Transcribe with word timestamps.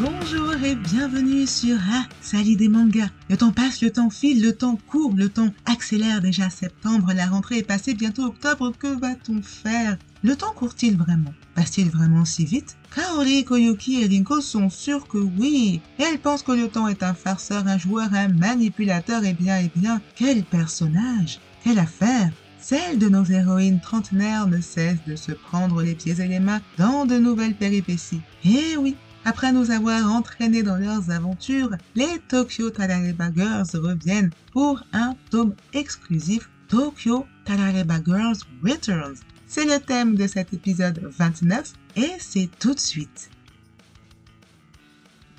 Bonjour 0.00 0.54
et 0.64 0.74
bienvenue 0.74 1.46
sur 1.46 1.76
Ah, 1.92 2.06
Sali 2.22 2.56
des 2.56 2.70
mangas. 2.70 3.10
Le 3.28 3.36
temps 3.36 3.52
passe, 3.52 3.82
le 3.82 3.90
temps 3.90 4.08
file, 4.08 4.42
le 4.42 4.54
temps 4.54 4.78
court, 4.88 5.12
le 5.14 5.28
temps 5.28 5.52
accélère. 5.66 6.22
Déjà 6.22 6.48
septembre, 6.48 7.12
la 7.14 7.26
rentrée 7.26 7.58
est 7.58 7.62
passée, 7.62 7.92
bientôt 7.92 8.24
octobre, 8.24 8.72
que 8.78 8.98
va-t-on 8.98 9.42
faire? 9.42 9.98
Le 10.22 10.34
temps 10.34 10.54
court-il 10.54 10.96
vraiment? 10.96 11.34
Passe-t-il 11.54 11.90
vraiment 11.90 12.24
si 12.24 12.46
vite? 12.46 12.78
Kaori, 12.94 13.44
Koyuki 13.44 14.02
et 14.02 14.06
Rinko 14.06 14.40
sont 14.40 14.70
sûrs 14.70 15.06
que 15.06 15.18
oui. 15.18 15.82
elles 15.98 16.18
pensent 16.18 16.42
que 16.42 16.52
le 16.52 16.68
temps 16.68 16.88
est 16.88 17.02
un 17.02 17.12
farceur, 17.12 17.66
un 17.66 17.76
joueur, 17.76 18.14
un 18.14 18.28
manipulateur, 18.28 19.22
et 19.24 19.34
bien, 19.34 19.58
et 19.58 19.70
bien, 19.76 20.00
quel 20.16 20.42
personnage? 20.42 21.38
Quelle 21.62 21.78
affaire? 21.78 22.32
Celle 22.58 22.98
de 22.98 23.10
nos 23.10 23.24
héroïnes 23.24 23.80
trentenaires 23.80 24.46
ne 24.46 24.60
cesse 24.60 25.04
de 25.06 25.16
se 25.16 25.32
prendre 25.32 25.82
les 25.82 25.96
pieds 25.96 26.18
et 26.18 26.28
les 26.28 26.40
mains 26.40 26.62
dans 26.78 27.04
de 27.04 27.18
nouvelles 27.18 27.56
péripéties. 27.56 28.20
Et 28.44 28.76
oui, 28.78 28.96
après 29.24 29.52
nous 29.52 29.70
avoir 29.70 30.12
entraînés 30.12 30.62
dans 30.62 30.76
leurs 30.76 31.10
aventures, 31.10 31.70
les 31.94 32.18
Tokyo 32.28 32.70
Tarareba 32.70 33.30
Girls 33.34 33.68
reviennent 33.74 34.30
pour 34.52 34.82
un 34.92 35.14
tome 35.30 35.54
exclusif 35.72 36.50
Tokyo 36.68 37.26
Tarareba 37.44 38.00
Girls 38.04 38.38
Returns. 38.64 39.16
C'est 39.46 39.64
le 39.64 39.78
thème 39.78 40.16
de 40.16 40.26
cet 40.26 40.52
épisode 40.52 40.98
29 41.18 41.72
et 41.96 42.10
c'est 42.18 42.50
tout 42.58 42.74
de 42.74 42.80
suite. 42.80 43.30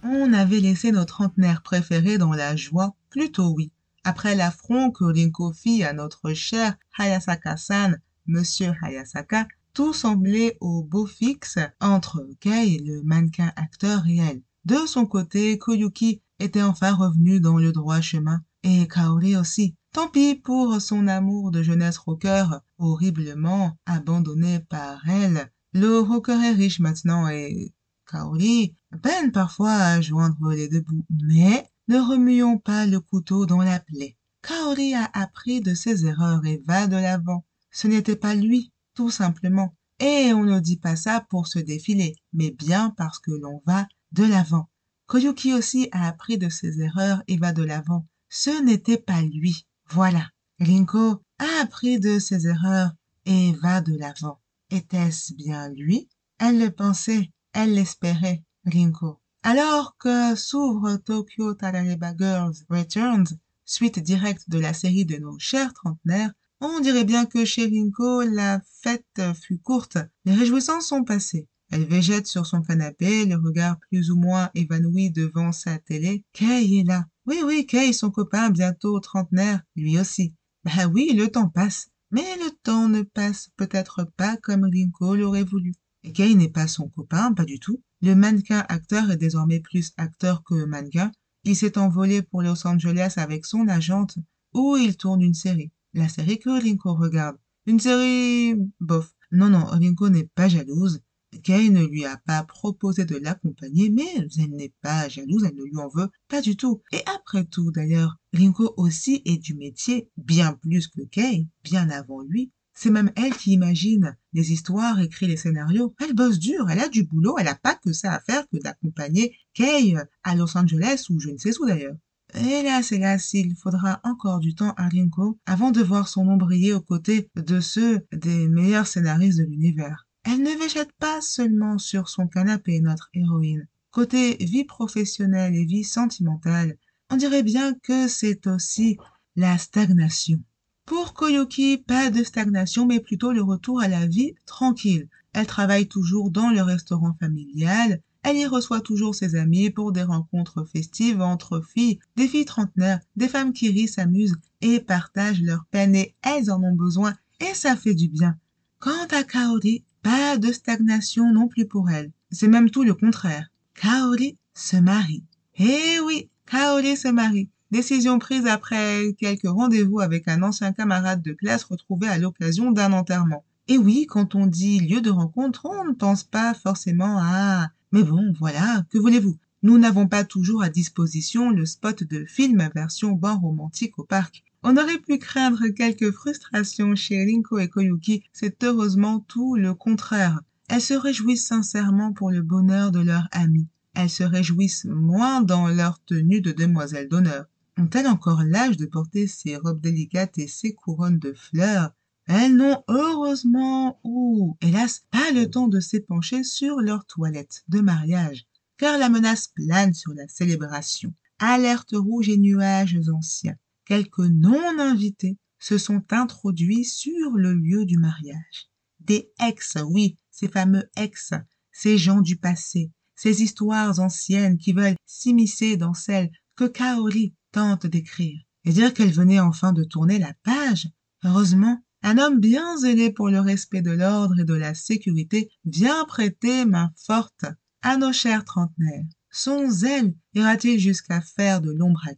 On 0.04 0.34
avait 0.34 0.60
laissé 0.60 0.92
nos 0.92 1.06
trentenaires 1.06 1.62
préférés 1.62 2.18
dans 2.18 2.34
la 2.34 2.56
joie, 2.56 2.96
plutôt 3.10 3.54
oui. 3.56 3.72
Après 4.04 4.36
l'affront 4.36 4.92
que 4.92 5.06
Rinko 5.06 5.54
fit 5.54 5.84
à 5.84 5.94
notre 5.94 6.34
cher 6.34 6.76
Hayasaka-san, 6.98 8.00
Monsieur 8.28 8.74
Hayasaka, 8.82 9.48
tout 9.74 9.94
semblait 9.94 10.58
au 10.62 10.84
beau 10.84 11.06
fixe 11.06 11.58
entre 11.82 12.28
Kei, 12.40 12.80
le 12.86 13.02
mannequin 13.04 13.52
acteur 13.56 14.06
et 14.08 14.18
elle. 14.18 14.42
De 14.66 14.78
son 14.88 15.06
côté, 15.06 15.58
Koyuki 15.58 16.22
était 16.40 16.62
enfin 16.62 16.94
revenu 16.94 17.40
dans 17.40 17.58
le 17.58 17.72
droit 17.72 18.00
chemin, 18.00 18.44
et 18.64 18.88
Kaori 18.88 19.36
aussi. 19.36 19.76
Tant 19.94 20.08
pis 20.08 20.36
pour 20.36 20.82
son 20.82 21.08
amour 21.08 21.52
de 21.52 21.62
jeunesse 21.62 21.98
rocker, 21.98 22.46
horriblement 22.78 23.78
abandonné 23.86 24.60
par 24.60 25.08
elle. 25.08 25.52
Le 25.74 26.00
rocker 26.00 26.40
est 26.44 26.52
riche 26.52 26.80
maintenant 26.80 27.28
et 27.28 27.74
Kaori 28.10 28.76
peine 29.02 29.32
parfois 29.32 29.74
à 29.74 30.02
joindre 30.02 30.52
les 30.52 30.68
deux 30.68 30.82
bouts. 30.82 31.06
Mais 31.24 31.68
ne 31.88 31.98
remuons 31.98 32.58
pas 32.58 32.86
le 32.86 33.00
couteau 33.00 33.46
dans 33.46 33.62
la 33.62 33.80
plaie. 33.80 34.18
Kaori 34.42 34.94
a 34.94 35.10
appris 35.14 35.62
de 35.62 35.74
ses 35.74 36.06
erreurs 36.06 36.46
et 36.46 36.64
va 36.66 36.88
de 36.88 36.96
l'avant. 36.96 37.46
Ce 37.72 37.88
n'était 37.88 38.16
pas 38.16 38.36
lui, 38.36 38.72
tout 38.94 39.10
simplement. 39.10 39.76
Et 40.00 40.34
on 40.34 40.44
ne 40.44 40.60
dit 40.60 40.78
pas 40.78 40.96
ça 40.96 41.26
pour 41.30 41.48
se 41.48 41.60
défiler, 41.60 42.16
mais 42.34 42.52
bien 42.52 42.90
parce 42.98 43.20
que 43.20 43.32
l'on 43.32 43.62
va 43.66 43.88
de 44.12 44.24
l'avant. 44.24 44.70
Koyuki 45.08 45.54
aussi 45.54 45.90
a 45.92 46.08
appris 46.08 46.38
de 46.38 46.50
ses 46.50 46.82
erreurs 46.82 47.22
et 47.28 47.38
va 47.38 47.52
de 47.52 47.64
l'avant. 47.64 48.08
Ce 48.30 48.64
n'était 48.64 48.98
pas 48.98 49.22
lui. 49.22 49.68
Voilà. 49.90 50.30
Rinko 50.60 51.22
a 51.40 51.62
appris 51.62 52.00
de 52.00 52.20
ses 52.20 52.48
erreurs 52.48 52.94
et 53.26 53.54
va 53.54 53.82
de 53.82 53.96
l'avant. 53.96 54.40
Était-ce 54.70 55.34
bien 55.34 55.70
lui? 55.70 56.10
Elle 56.40 56.60
le 56.60 56.72
pensait, 56.72 57.32
elle 57.54 57.74
l'espérait, 57.74 58.44
Rinko. 58.66 59.20
Alors 59.44 59.96
que 59.98 60.36
s'ouvre 60.36 60.96
Tokyo 60.96 61.54
Tarareba 61.54 62.16
Girls 62.18 62.56
Returns, 62.70 63.38
suite 63.66 64.00
directe 64.00 64.50
de 64.50 64.60
la 64.60 64.74
série 64.74 65.06
de 65.06 65.18
nos 65.18 65.38
chers 65.38 65.74
trentenaires, 65.74 66.32
on 66.72 66.80
dirait 66.80 67.04
bien 67.04 67.26
que 67.26 67.46
chez 67.46 67.66
Rinko, 67.66 68.22
la 68.22 68.62
fête 68.82 69.22
fut 69.42 69.58
courte. 69.58 69.98
Les 70.26 70.34
réjouissances 70.34 70.88
sont 70.88 71.04
passées. 71.04 71.48
Elle 71.72 71.86
végète 71.86 72.28
sur 72.28 72.46
son 72.46 72.62
canapé, 72.62 73.26
le 73.26 73.36
regard 73.36 73.78
plus 73.90 74.12
ou 74.12 74.16
moins 74.16 74.50
évanoui 74.54 75.12
devant 75.12 75.52
sa 75.52 75.80
télé. 75.80 76.24
Kei 76.34 76.80
est 76.80 76.84
là. 76.84 77.06
Oui, 77.26 77.38
oui, 77.44 77.66
Kei, 77.66 77.94
son 77.94 78.12
copain, 78.12 78.50
bientôt 78.50 79.00
trentenaire, 79.00 79.62
lui 79.76 80.00
aussi. 80.00 80.36
Bah 80.64 80.88
oui, 80.88 81.14
le 81.14 81.30
temps 81.30 81.50
passe. 81.50 81.90
Mais 82.12 82.36
le 82.38 82.52
temps 82.64 82.88
ne 82.88 83.02
passe 83.02 83.50
peut-être 83.58 84.08
pas 84.16 84.38
comme 84.38 84.64
Rinko 84.64 85.16
l'aurait 85.16 85.44
voulu. 85.44 85.74
Et 86.04 86.12
Kei 86.12 86.36
n'est 86.36 86.50
pas 86.50 86.68
son 86.68 86.90
copain, 86.90 87.34
pas 87.34 87.46
du 87.46 87.60
tout. 87.60 87.82
Le 88.02 88.16
mannequin 88.16 88.66
acteur 88.70 89.10
est 89.10 89.18
désormais 89.18 89.60
plus 89.60 89.94
acteur 89.98 90.44
que 90.44 90.66
mannequin. 90.66 91.12
Il 91.44 91.56
s'est 91.56 91.78
envolé 91.78 92.22
pour 92.22 92.42
Los 92.42 92.68
Angeles 92.68 93.16
avec 93.18 93.46
son 93.46 93.68
agente 93.68 94.18
où 94.54 94.78
il 94.78 94.96
tourne 94.96 95.22
une 95.22 95.34
série. 95.34 95.72
La 95.96 96.10
série 96.10 96.40
que 96.40 96.50
Rinko 96.50 96.96
regarde. 96.96 97.38
Une 97.68 97.80
série 97.80 98.56
bof. 98.80 99.14
Non, 99.32 99.50
non, 99.50 99.64
Rinko 99.66 100.10
n'est 100.10 100.28
pas 100.34 100.50
jalouse. 100.50 101.02
Kay 101.44 101.70
ne 101.70 101.86
lui 101.86 102.04
a 102.06 102.18
pas 102.18 102.44
proposé 102.44 103.06
de 103.06 103.16
l'accompagner, 103.16 103.92
mais 103.92 104.28
elle 104.40 104.52
n'est 104.52 104.74
pas 104.82 105.08
jalouse, 105.08 105.44
elle 105.46 105.56
ne 105.56 105.64
lui 105.64 105.78
en 105.78 105.90
veut 105.90 106.10
pas 106.28 106.42
du 106.42 106.56
tout. 106.56 106.82
Et 106.92 107.02
après 107.06 107.46
tout, 107.46 107.72
d'ailleurs, 107.72 108.18
Rinko 108.34 108.74
aussi 108.78 109.22
est 109.26 109.38
du 109.38 109.54
métier, 109.54 110.10
bien 110.18 110.54
plus 110.54 110.88
que 110.88 111.02
Kay, 111.02 111.48
bien 111.64 111.90
avant 111.92 112.22
lui. 112.22 112.52
C'est 112.74 112.90
même 112.90 113.12
elle 113.16 113.36
qui 113.36 113.52
imagine 113.52 114.18
les 114.34 114.52
histoires, 114.52 115.00
écrit 115.00 115.28
les 115.28 115.38
scénarios. 115.38 115.94
Elle 116.00 116.16
bosse 116.16 116.40
dur, 116.40 116.68
elle 116.72 116.80
a 116.80 116.90
du 116.90 117.04
boulot, 117.04 117.38
elle 117.38 117.46
n'a 117.46 117.56
pas 117.56 117.76
que 117.76 117.94
ça 117.94 118.14
à 118.14 118.20
faire 118.20 118.48
que 118.50 118.58
d'accompagner 118.58 119.36
Kay 119.54 119.96
à 120.24 120.36
Los 120.36 120.58
Angeles 120.58 121.06
ou 121.12 121.20
je 121.20 121.30
ne 121.30 121.38
sais 121.38 121.56
où 121.60 121.68
d'ailleurs. 121.68 121.98
Hélas, 122.36 122.92
hélas, 122.92 123.34
il 123.34 123.56
faudra 123.56 124.02
encore 124.04 124.40
du 124.40 124.56
temps 124.56 124.74
à 124.76 124.90
Rinko 124.90 125.38
avant 125.46 125.70
de 125.70 125.84
voir 125.84 126.08
son 126.08 126.26
nom 126.26 126.36
briller 126.36 126.74
aux 126.74 126.82
côtés 126.82 127.30
de 127.36 127.60
ceux 127.60 128.08
des 128.12 128.48
meilleurs 128.48 128.88
scénaristes 128.88 129.38
de 129.38 129.44
l'univers. 129.44 130.08
Elle 130.24 130.42
ne 130.42 130.60
végète 130.60 130.92
pas 130.94 131.22
seulement 131.22 131.78
sur 131.78 132.10
son 132.10 132.28
canapé, 132.28 132.80
notre 132.80 133.10
héroïne. 133.14 133.68
Côté 133.92 134.38
vie 134.38 134.64
professionnelle 134.64 135.54
et 135.54 135.66
vie 135.66 135.84
sentimentale, 135.84 136.78
on 137.12 137.18
dirait 137.18 137.44
bien 137.44 137.76
que 137.84 138.08
c'est 138.08 138.48
aussi 138.48 138.98
la 139.36 139.60
stagnation. 139.60 140.40
Pour 140.86 141.14
Koyuki, 141.14 141.78
pas 141.78 142.10
de 142.10 142.24
stagnation, 142.24 142.88
mais 142.88 143.00
plutôt 143.00 143.32
le 143.32 143.44
retour 143.44 143.80
à 143.80 143.88
la 143.88 144.08
vie 144.08 144.34
tranquille. 144.48 145.08
Elle 145.34 145.48
travaille 145.48 145.88
toujours 145.88 146.32
dans 146.32 146.50
le 146.50 146.62
restaurant 146.64 147.16
familial. 147.20 148.02
Elle 148.24 148.38
y 148.38 148.46
reçoit 148.46 148.82
toujours 148.82 149.16
ses 149.16 149.36
amis 149.36 149.70
pour 149.70 149.92
des 149.92 150.04
rencontres 150.04 150.64
festives 150.64 151.22
entre 151.22 151.62
filles, 151.62 152.00
des 152.16 152.28
filles 152.28 152.46
trentenaires, 152.46 153.02
des 153.16 153.28
femmes 153.28 153.52
qui 153.52 153.70
rient, 153.70 153.88
s'amusent 153.88 154.38
et 154.62 154.80
partagent 154.80 155.42
leurs 155.42 155.66
peines 155.66 155.96
et 155.96 156.16
elles 156.22 156.50
en 156.50 156.64
ont 156.64 156.76
besoin 156.76 157.14
et 157.42 157.54
ça 157.54 157.76
fait 157.76 157.96
du 157.96 158.08
bien. 158.08 158.38
Quant 158.80 159.08
à 159.12 159.24
Kaori, 159.24 159.84
pas 160.02 160.38
de 160.38 160.52
stagnation 160.52 161.32
non 161.32 161.48
plus 161.48 161.66
pour 161.66 161.90
elle. 161.90 162.12
C'est 162.32 162.48
même 162.48 162.70
tout 162.70 162.84
le 162.84 162.94
contraire. 162.94 163.50
Kaori 163.74 164.38
se 164.54 164.78
marie. 164.78 165.24
Eh 165.58 166.00
oui, 166.06 166.30
Kaori 166.46 166.96
se 166.96 167.10
marie. 167.10 167.50
Décision 167.72 168.20
prise 168.20 168.46
après 168.46 169.16
quelques 169.18 169.48
rendez-vous 169.48 170.00
avec 170.00 170.28
un 170.28 170.44
ancien 170.44 170.74
camarade 170.74 171.22
de 171.22 171.34
classe 171.34 171.64
retrouvé 171.64 172.08
à 172.08 172.18
l'occasion 172.18 172.72
d'un 172.72 172.94
enterrement. 172.94 173.44
Et 173.68 173.78
oui, 173.78 174.06
quand 174.08 174.36
on 174.36 174.46
dit 174.46 174.80
lieu 174.80 175.02
de 175.02 175.10
rencontre, 175.10 175.66
on 175.66 175.86
ne 175.86 175.94
pense 175.94 176.24
pas 176.24 176.54
forcément 176.54 177.18
à... 177.20 177.70
Mais 177.94 178.02
bon, 178.02 178.34
voilà, 178.40 178.84
que 178.90 178.98
voulez-vous? 178.98 179.38
Nous 179.62 179.78
n'avons 179.78 180.08
pas 180.08 180.24
toujours 180.24 180.64
à 180.64 180.70
disposition 180.70 181.52
le 181.52 181.64
spot 181.68 182.04
de 182.04 182.26
film 182.26 182.68
version 182.74 183.12
bord 183.12 183.40
romantique 183.40 184.00
au 184.00 184.04
parc. 184.04 184.44
On 184.64 184.78
aurait 184.78 184.98
pu 184.98 185.20
craindre 185.20 185.68
quelques 185.68 186.10
frustrations 186.10 186.96
chez 186.96 187.24
Rinko 187.24 187.60
et 187.60 187.68
Koyuki, 187.70 188.24
c'est 188.34 188.64
heureusement 188.64 189.20
tout 189.28 189.56
le 189.56 189.76
contraire. 189.76 190.42
Elles 190.70 190.82
se 190.82 190.96
réjouissent 190.96 191.46
sincèrement 191.46 192.14
pour 192.14 192.32
le 192.32 192.42
bonheur 192.42 192.92
de 192.92 193.00
leur 193.00 193.28
ami. 193.32 193.68
Elles 193.94 194.10
se 194.10 194.24
réjouissent 194.24 194.86
moins 194.86 195.42
dans 195.42 195.68
leur 195.68 196.04
tenue 196.04 196.42
de 196.42 196.52
demoiselles 196.52 197.10
d'honneur. 197.10 197.46
Ont-elles 197.78 198.08
encore 198.08 198.42
l'âge 198.44 198.78
de 198.78 198.88
porter 198.88 199.28
ces 199.28 199.56
robes 199.56 199.82
délicates 199.82 200.40
et 200.40 200.48
ces 200.48 200.74
couronnes 200.74 201.20
de 201.20 201.34
fleurs? 201.34 201.92
Elles 202.28 202.56
n'ont 202.56 202.84
heureusement 202.88 204.00
ou, 204.04 204.58
hélas, 204.62 205.06
pas 205.12 205.32
le 205.32 205.50
temps 205.50 205.68
de 205.68 205.80
s'épancher 205.80 206.44
sur 206.44 206.78
leur 206.78 207.06
toilette 207.06 207.64
de 207.68 207.82
mariage, 207.82 208.46
car 208.78 208.98
la 208.98 209.10
menace 209.10 209.48
plane 209.48 209.94
sur 209.94 210.14
la 210.14 210.28
célébration. 210.28 211.14
Alerte 211.40 211.94
rouge 211.94 212.30
et 212.30 212.38
nuages 212.38 213.00
anciens. 213.14 213.58
Quelques 213.86 214.20
non-invités 214.20 215.38
se 215.60 215.78
sont 215.78 216.04
introduits 216.12 216.86
sur 216.86 217.32
le 217.32 217.54
lieu 217.54 217.86
du 217.86 217.98
mariage. 217.98 218.70
Des 219.02 219.30
ex, 219.40 219.78
oui, 219.86 220.18
ces 220.32 220.48
fameux 220.48 220.90
ex, 220.96 221.34
ces 221.72 221.98
gens 221.98 222.22
du 222.22 222.38
passé, 222.38 222.92
ces 223.16 223.42
histoires 223.42 224.00
anciennes 224.00 224.58
qui 224.58 224.72
veulent 224.72 224.96
s'immiscer 225.06 225.76
dans 225.76 225.94
celles 225.94 226.32
que 226.56 226.66
Kaori 226.66 227.34
tente 227.52 227.86
d'écrire 227.86 228.42
et 228.66 228.72
dire 228.72 228.94
qu'elle 228.94 229.12
venait 229.12 229.40
enfin 229.40 229.74
de 229.74 229.84
tourner 229.84 230.20
la 230.20 230.34
page. 230.44 230.90
Heureusement, 231.24 231.82
un 232.04 232.18
homme 232.18 232.40
bien 232.40 232.78
zélé 232.78 233.12
pour 233.12 233.30
le 233.30 233.40
respect 233.40 233.82
de 233.82 233.92
l'ordre 233.92 234.40
et 234.40 234.44
de 234.44 234.54
la 234.54 234.74
sécurité 234.74 235.50
vient 235.66 236.06
prêter 236.06 236.66
main 236.66 236.92
forte 236.98 237.46
à 237.82 237.98
nos 237.98 238.14
chers 238.14 238.44
trentenaires. 238.44 239.06
Son 239.32 239.70
zèle 239.70 240.14
ira-t-il 240.36 240.80
jusqu'à 240.80 241.22
faire 241.22 241.62
de 241.62 241.72
l'ombre 241.72 242.06
à 242.08 242.14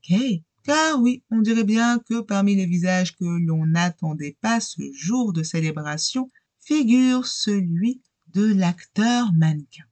Car 0.63 0.99
oui, 0.99 1.23
on 1.29 1.39
dirait 1.39 1.63
bien 1.63 1.99
que 2.09 2.19
parmi 2.21 2.55
les 2.55 2.65
visages 2.65 3.15
que 3.15 3.23
l'on 3.23 3.65
n'attendait 3.67 4.37
pas 4.41 4.59
ce 4.59 4.81
jour 4.93 5.31
de 5.31 5.43
célébration 5.43 6.31
figure 6.59 7.27
celui 7.27 8.01
de 8.33 8.53
l'acteur 8.53 9.31
mannequin. 9.33 9.85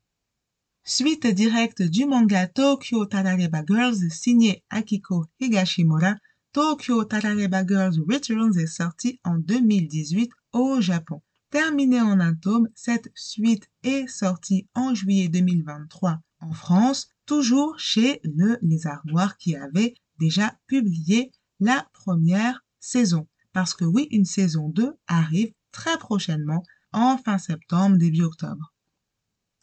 Suite 0.84 1.28
directe 1.28 1.82
du 1.82 2.06
manga 2.06 2.48
Tokyo 2.48 3.06
Tarareba 3.06 3.64
Girls 3.66 4.10
signé 4.12 4.66
Akiko 4.70 5.28
Higashimura, 5.40 6.16
Tokyo 6.54 7.04
Tarareba 7.04 7.66
Girls 7.66 8.00
Returns 8.08 8.60
est 8.60 8.68
sorti 8.68 9.20
en 9.24 9.40
2018 9.40 10.32
au 10.52 10.82
Japon. 10.82 11.24
Terminée 11.50 12.00
en 12.00 12.20
un 12.20 12.36
tome, 12.36 12.70
cette 12.76 13.10
suite 13.16 13.68
est 13.82 14.06
sortie 14.06 14.68
en 14.76 14.94
juillet 14.94 15.30
2023 15.30 16.22
en 16.42 16.52
France, 16.54 17.08
toujours 17.26 17.80
chez 17.80 18.22
le 18.24 18.60
Les 18.62 18.86
Armoires 18.86 19.38
qui 19.38 19.56
avait 19.56 19.96
déjà 20.20 20.56
publié 20.68 21.32
la 21.60 21.88
première 21.92 22.64
saison. 22.80 23.28
Parce 23.52 23.74
que 23.74 23.86
oui, 23.86 24.08
une 24.12 24.26
saison 24.26 24.70
2 24.70 24.94
arrive 25.08 25.54
très 25.72 25.98
prochainement, 25.98 26.62
en 26.92 27.18
fin 27.18 27.40
septembre, 27.40 27.98
début 27.98 28.22
octobre. 28.22 28.76